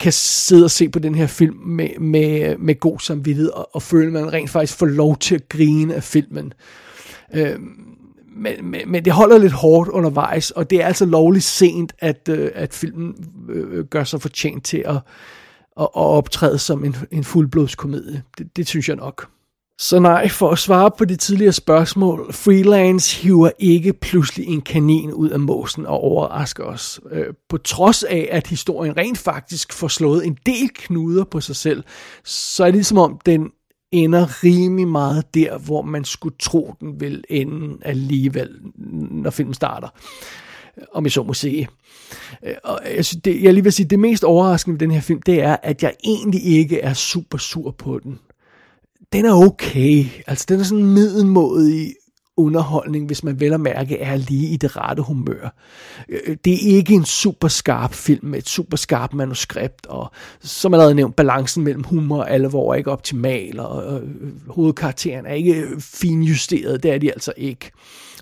kan 0.00 0.12
sidde 0.12 0.64
og 0.64 0.70
se 0.70 0.88
på 0.88 0.98
den 0.98 1.14
her 1.14 1.26
film 1.26 1.56
med, 1.56 1.98
med, 1.98 2.56
med 2.58 2.80
god 2.80 2.98
samvittighed, 2.98 3.50
og, 3.50 3.68
og 3.74 3.82
føle, 3.82 4.06
at 4.06 4.12
man 4.12 4.32
rent 4.32 4.50
faktisk 4.50 4.78
får 4.78 4.86
lov 4.86 5.16
til 5.16 5.34
at 5.34 5.48
grine 5.48 5.94
af 5.94 6.02
filmen. 6.02 6.52
Øh, 7.34 7.58
men, 8.36 8.64
men, 8.64 8.80
men 8.90 9.04
det 9.04 9.12
holder 9.12 9.38
lidt 9.38 9.52
hårdt 9.52 9.88
undervejs, 9.88 10.50
og 10.50 10.70
det 10.70 10.82
er 10.82 10.86
altså 10.86 11.04
lovligt 11.06 11.44
sent, 11.44 11.92
at, 11.98 12.28
øh, 12.28 12.50
at 12.54 12.74
filmen 12.74 13.14
øh, 13.48 13.78
øh 13.78 13.84
gør 13.84 14.04
sig 14.04 14.22
fortjent 14.22 14.64
til 14.64 14.82
at, 14.86 14.96
at, 14.96 15.02
at 15.82 15.88
optræde 15.94 16.58
som 16.58 16.84
en, 16.84 16.96
en 17.10 17.24
fuldblodskomedie. 17.24 18.22
Det, 18.38 18.56
det 18.56 18.68
synes 18.68 18.88
jeg 18.88 18.96
nok. 18.96 19.28
Så 19.82 19.98
nej, 19.98 20.28
for 20.28 20.50
at 20.50 20.58
svare 20.58 20.90
på 20.98 21.04
de 21.04 21.16
tidligere 21.16 21.52
spørgsmål, 21.52 22.32
Freelance 22.32 23.22
hiver 23.22 23.50
ikke 23.58 23.92
pludselig 23.92 24.46
en 24.46 24.60
kanin 24.60 25.12
ud 25.12 25.30
af 25.30 25.40
måsen 25.40 25.86
og 25.86 26.00
overrasker 26.00 26.64
os. 26.64 27.00
Øh, 27.10 27.26
på 27.48 27.58
trods 27.58 28.02
af, 28.02 28.28
at 28.30 28.46
historien 28.46 28.96
rent 28.96 29.18
faktisk 29.18 29.72
får 29.72 29.88
slået 29.88 30.26
en 30.26 30.38
del 30.46 30.70
knuder 30.74 31.24
på 31.24 31.40
sig 31.40 31.56
selv, 31.56 31.84
så 32.24 32.62
er 32.64 32.66
det 32.66 32.74
ligesom 32.74 32.98
om, 32.98 33.20
den 33.26 33.50
ender 33.92 34.44
rimelig 34.44 34.88
meget 34.88 35.34
der, 35.34 35.58
hvor 35.58 35.82
man 35.82 36.04
skulle 36.04 36.36
tro, 36.38 36.74
den 36.80 37.00
vil 37.00 37.24
ende 37.28 37.78
alligevel, 37.84 38.50
når 39.10 39.30
filmen 39.30 39.54
starter. 39.54 39.88
Øh, 40.78 40.84
om 40.92 41.04
jeg 41.04 41.12
så 41.12 41.22
må 41.22 41.34
sige. 41.34 41.68
Øh, 42.46 42.54
og 42.64 42.80
jeg, 42.96 43.04
synes, 43.04 43.22
det, 43.22 43.42
jeg 43.42 43.54
lige 43.54 43.64
vil 43.64 43.72
sige, 43.72 43.86
det 43.86 43.98
mest 43.98 44.24
overraskende 44.24 44.74
ved 44.74 44.80
den 44.80 44.90
her 44.90 45.00
film, 45.00 45.22
det 45.22 45.42
er, 45.42 45.56
at 45.62 45.82
jeg 45.82 45.94
egentlig 46.04 46.44
ikke 46.44 46.80
er 46.80 46.94
super 46.94 47.38
sur 47.38 47.70
på 47.70 47.98
den 47.98 48.18
den 49.12 49.24
er 49.24 49.32
okay. 49.32 50.04
Altså, 50.26 50.46
den 50.48 50.60
er 50.60 50.64
sådan 50.64 50.86
middelmådig 50.86 51.94
underholdning, 52.36 53.06
hvis 53.06 53.24
man 53.24 53.40
vel 53.40 53.52
og 53.52 53.60
mærke 53.60 53.98
er 53.98 54.16
lige 54.16 54.48
i 54.48 54.56
det 54.56 54.76
rette 54.76 55.02
humør. 55.02 55.54
Øh, 56.08 56.36
det 56.44 56.52
er 56.52 56.76
ikke 56.76 56.94
en 56.94 57.04
super 57.04 57.48
skarp 57.48 57.94
film 57.94 58.26
med 58.26 58.38
et 58.38 58.48
super 58.48 58.76
skarpt 58.76 59.14
manuskript, 59.14 59.86
og 59.86 60.10
som 60.40 60.74
allerede 60.74 60.94
nævnt, 60.94 61.16
balancen 61.16 61.64
mellem 61.64 61.84
humor 61.84 62.18
og 62.18 62.30
alvor 62.30 62.72
er 62.72 62.76
ikke 62.76 62.90
optimal, 62.90 63.60
og 63.60 64.02
øh, 64.02 64.08
hovedkarakteren 64.48 65.26
er 65.26 65.32
ikke 65.34 65.66
finjusteret, 65.78 66.82
det 66.82 66.90
er 66.90 66.98
de 66.98 67.12
altså 67.12 67.32
ikke. 67.36 67.70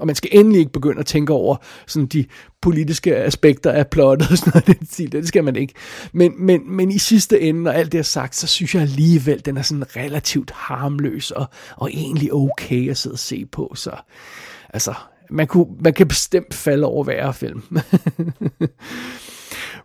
Og 0.00 0.06
man 0.06 0.16
skal 0.16 0.30
endelig 0.32 0.58
ikke 0.58 0.72
begynde 0.72 1.00
at 1.00 1.06
tænke 1.06 1.32
over 1.32 1.56
sådan 1.86 2.06
de 2.06 2.24
politiske 2.62 3.16
aspekter 3.16 3.72
af 3.72 3.88
plottet 3.88 4.30
og 4.30 4.38
sådan 4.38 4.62
noget. 4.66 5.12
Det 5.12 5.28
skal 5.28 5.44
man 5.44 5.56
ikke. 5.56 5.74
Men, 6.12 6.32
men, 6.38 6.76
men 6.76 6.90
i 6.90 6.98
sidste 6.98 7.40
ende, 7.40 7.62
når 7.62 7.70
alt 7.70 7.92
det 7.92 7.98
er 7.98 8.02
sagt, 8.02 8.36
så 8.36 8.46
synes 8.46 8.74
jeg 8.74 8.82
alligevel, 8.82 9.44
den 9.44 9.56
er 9.56 9.62
sådan 9.62 9.96
relativt 9.96 10.50
harmløs 10.50 11.30
og, 11.30 11.46
og 11.76 11.90
egentlig 11.92 12.34
okay 12.34 12.90
at 12.90 12.96
sidde 12.96 13.14
og 13.14 13.18
se 13.18 13.46
på. 13.46 13.72
Så 13.74 13.90
altså, 14.68 14.94
man, 15.30 15.46
kunne, 15.46 15.66
man 15.80 15.92
kan 15.92 16.08
bestemt 16.08 16.54
falde 16.54 16.86
over 16.86 17.04
værre 17.04 17.34
film. 17.34 17.62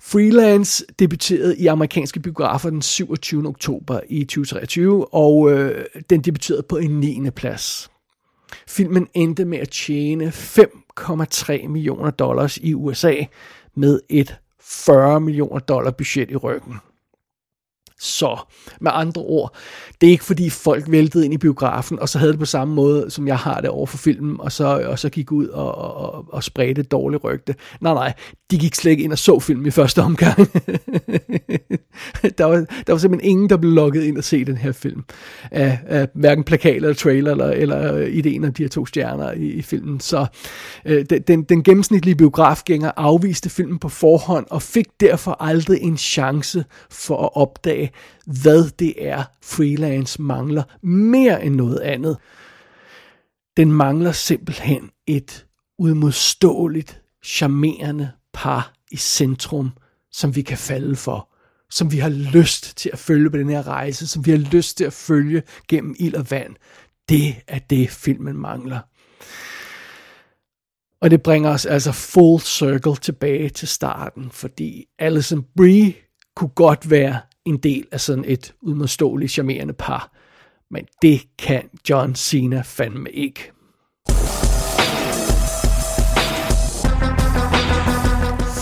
Freelance 0.02 0.86
debuterede 1.00 1.58
i 1.58 1.68
amerikanske 1.68 2.20
biografer 2.20 2.70
den 2.70 2.82
27. 2.82 3.48
oktober 3.48 4.00
i 4.10 4.24
2023, 4.24 5.14
og 5.14 5.52
øh, 5.52 5.86
den 6.10 6.22
debuterede 6.22 6.64
på 6.70 6.78
en 6.78 7.00
9. 7.00 7.30
plads. 7.30 7.90
Filmen 8.68 9.08
endte 9.14 9.46
med 9.46 9.60
at 9.60 9.70
tjene 9.70 10.28
5,3 10.30 11.68
millioner 11.68 12.12
dollars 12.12 12.58
i 12.58 12.74
USA 12.74 13.14
med 13.76 14.00
et 14.10 14.36
40 14.62 15.20
millioner 15.20 15.60
dollar 15.60 15.92
budget 15.92 16.32
i 16.32 16.36
ryggen. 16.36 16.80
Så 18.00 18.38
med 18.82 18.92
andre 18.94 19.22
ord, 19.22 19.56
det 20.02 20.08
er 20.08 20.12
ikke 20.12 20.24
fordi 20.24 20.50
folk 20.50 20.84
væltede 20.88 21.26
ind 21.26 21.34
i 21.34 21.38
biografen, 21.38 22.00
og 22.00 22.10
så 22.10 22.20
havde 22.20 22.32
det 22.32 22.40
på 22.40 22.46
samme 22.46 22.74
måde, 22.74 23.12
som 23.12 23.28
jeg 23.28 23.38
har 23.38 23.62
det 23.62 23.70
over 23.70 23.86
for 23.86 23.98
filmen, 23.98 24.36
og 24.40 24.52
så, 24.52 24.84
og 24.88 25.00
så 25.00 25.10
gik 25.10 25.32
ud 25.32 25.48
og, 25.48 25.76
og, 25.76 26.34
og 26.34 26.44
spredte 26.44 26.82
et 26.82 26.92
dårligt 26.92 27.24
rygte. 27.24 27.56
Nej, 27.82 27.94
nej, 27.94 28.14
de 28.52 28.58
gik 28.58 28.76
slet 28.76 28.92
ikke 28.92 29.04
ind 29.04 29.12
og 29.12 29.18
så 29.18 29.40
filmen 29.40 29.66
i 29.66 29.72
første 29.72 30.02
omgang. 30.02 30.38
der, 32.38 32.46
var, 32.46 32.66
der 32.88 32.94
var 32.94 32.98
simpelthen 32.98 33.30
ingen, 33.30 33.50
der 33.50 33.58
blev 33.58 33.72
lukket 33.72 34.04
ind 34.04 34.18
og 34.18 34.24
se 34.24 34.46
den 34.46 34.58
her 34.58 34.72
film. 34.72 35.04
Af, 35.52 35.80
af 35.86 36.08
hverken 36.14 36.44
plakat 36.44 36.76
eller 36.76 36.94
trailer, 36.94 37.32
eller, 37.32 37.50
eller 37.50 37.96
øh, 37.96 38.08
ideen 38.08 38.44
af 38.44 38.54
de 38.54 38.64
her 38.64 38.70
to 38.70 38.86
stjerner 38.86 39.32
i, 39.32 39.46
i 39.46 39.62
filmen. 39.62 40.00
Så 40.00 40.26
øh, 40.86 41.06
den, 41.28 41.44
den 41.44 41.64
gennemsnitlige 41.64 42.16
biografgænger 42.16 42.92
afviste 42.98 43.50
filmen 43.50 43.80
på 43.80 43.90
forhånd, 43.90 44.46
og 44.50 44.62
fik 44.62 44.86
derfor 45.00 45.38
aldrig 45.40 45.82
en 45.82 45.98
chance 45.98 46.66
for 46.90 47.24
at 47.24 47.30
opdage, 47.34 47.85
hvad 48.26 48.70
det 48.80 49.08
er, 49.08 49.24
freelance 49.44 50.22
mangler 50.22 50.64
mere 50.82 51.44
end 51.46 51.56
noget 51.56 51.80
andet. 51.80 52.18
Den 53.58 53.72
mangler 53.72 54.12
simpelthen 54.12 54.90
et 55.08 55.46
udmodståeligt, 55.80 57.02
charmerende 57.24 58.12
par 58.34 58.74
i 58.92 58.98
centrum, 58.98 59.72
som 60.12 60.36
vi 60.36 60.42
kan 60.42 60.58
falde 60.58 60.96
for, 60.96 61.30
som 61.70 61.92
vi 61.92 61.98
har 61.98 62.10
lyst 62.10 62.78
til 62.78 62.90
at 62.94 63.00
følge 63.00 63.30
på 63.30 63.38
den 63.38 63.50
her 63.50 63.68
rejse, 63.68 64.08
som 64.08 64.26
vi 64.26 64.32
har 64.32 64.38
lyst 64.38 64.78
til 64.78 64.84
at 64.84 64.94
følge 64.94 65.44
gennem 65.68 65.96
ild 66.00 66.16
og 66.16 66.32
vand. 66.32 66.56
Det 67.10 67.36
er 67.48 67.60
det, 67.60 67.90
filmen 67.90 68.38
mangler. 68.38 68.80
Og 71.02 71.12
det 71.12 71.24
bringer 71.24 71.50
os 71.50 71.66
altså 71.66 71.92
full 71.92 72.42
circle 72.42 72.96
tilbage 72.96 73.50
til 73.50 73.68
starten, 73.68 74.32
fordi 74.32 74.86
Alison 75.00 75.46
Brie 75.58 75.94
kunne 76.36 76.50
godt 76.50 76.90
være 76.90 77.20
en 77.46 77.58
del 77.58 77.88
af 77.92 78.02
sådan 78.02 78.26
et 78.28 78.54
udmodståeligt 78.62 79.32
charmerende 79.32 79.74
par. 79.74 80.12
Men 80.72 80.86
det 81.02 81.22
kan 81.38 81.64
John 81.90 82.16
Cena 82.16 82.62
fandme 82.66 83.12
ikke. 83.12 83.52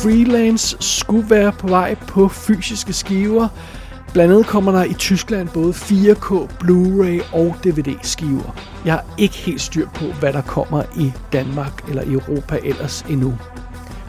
Freelance 0.03 0.77
skulle 0.79 1.29
være 1.29 1.51
på 1.51 1.67
vej 1.67 1.95
på 1.95 2.27
fysiske 2.27 2.93
skiver. 2.93 3.47
Blandt 4.13 4.33
andet 4.33 4.47
kommer 4.47 4.71
der 4.71 4.83
i 4.83 4.93
Tyskland 4.93 5.49
både 5.53 5.71
4K, 5.71 6.29
Blu-ray 6.63 7.35
og 7.35 7.55
DVD-skiver. 7.63 8.55
Jeg 8.85 8.93
har 8.93 9.15
ikke 9.17 9.35
helt 9.35 9.61
styr 9.61 9.87
på, 9.95 10.05
hvad 10.05 10.33
der 10.33 10.41
kommer 10.41 10.83
i 10.99 11.11
Danmark 11.33 11.89
eller 11.89 12.03
Europa 12.05 12.59
ellers 12.63 13.01
endnu. 13.01 13.33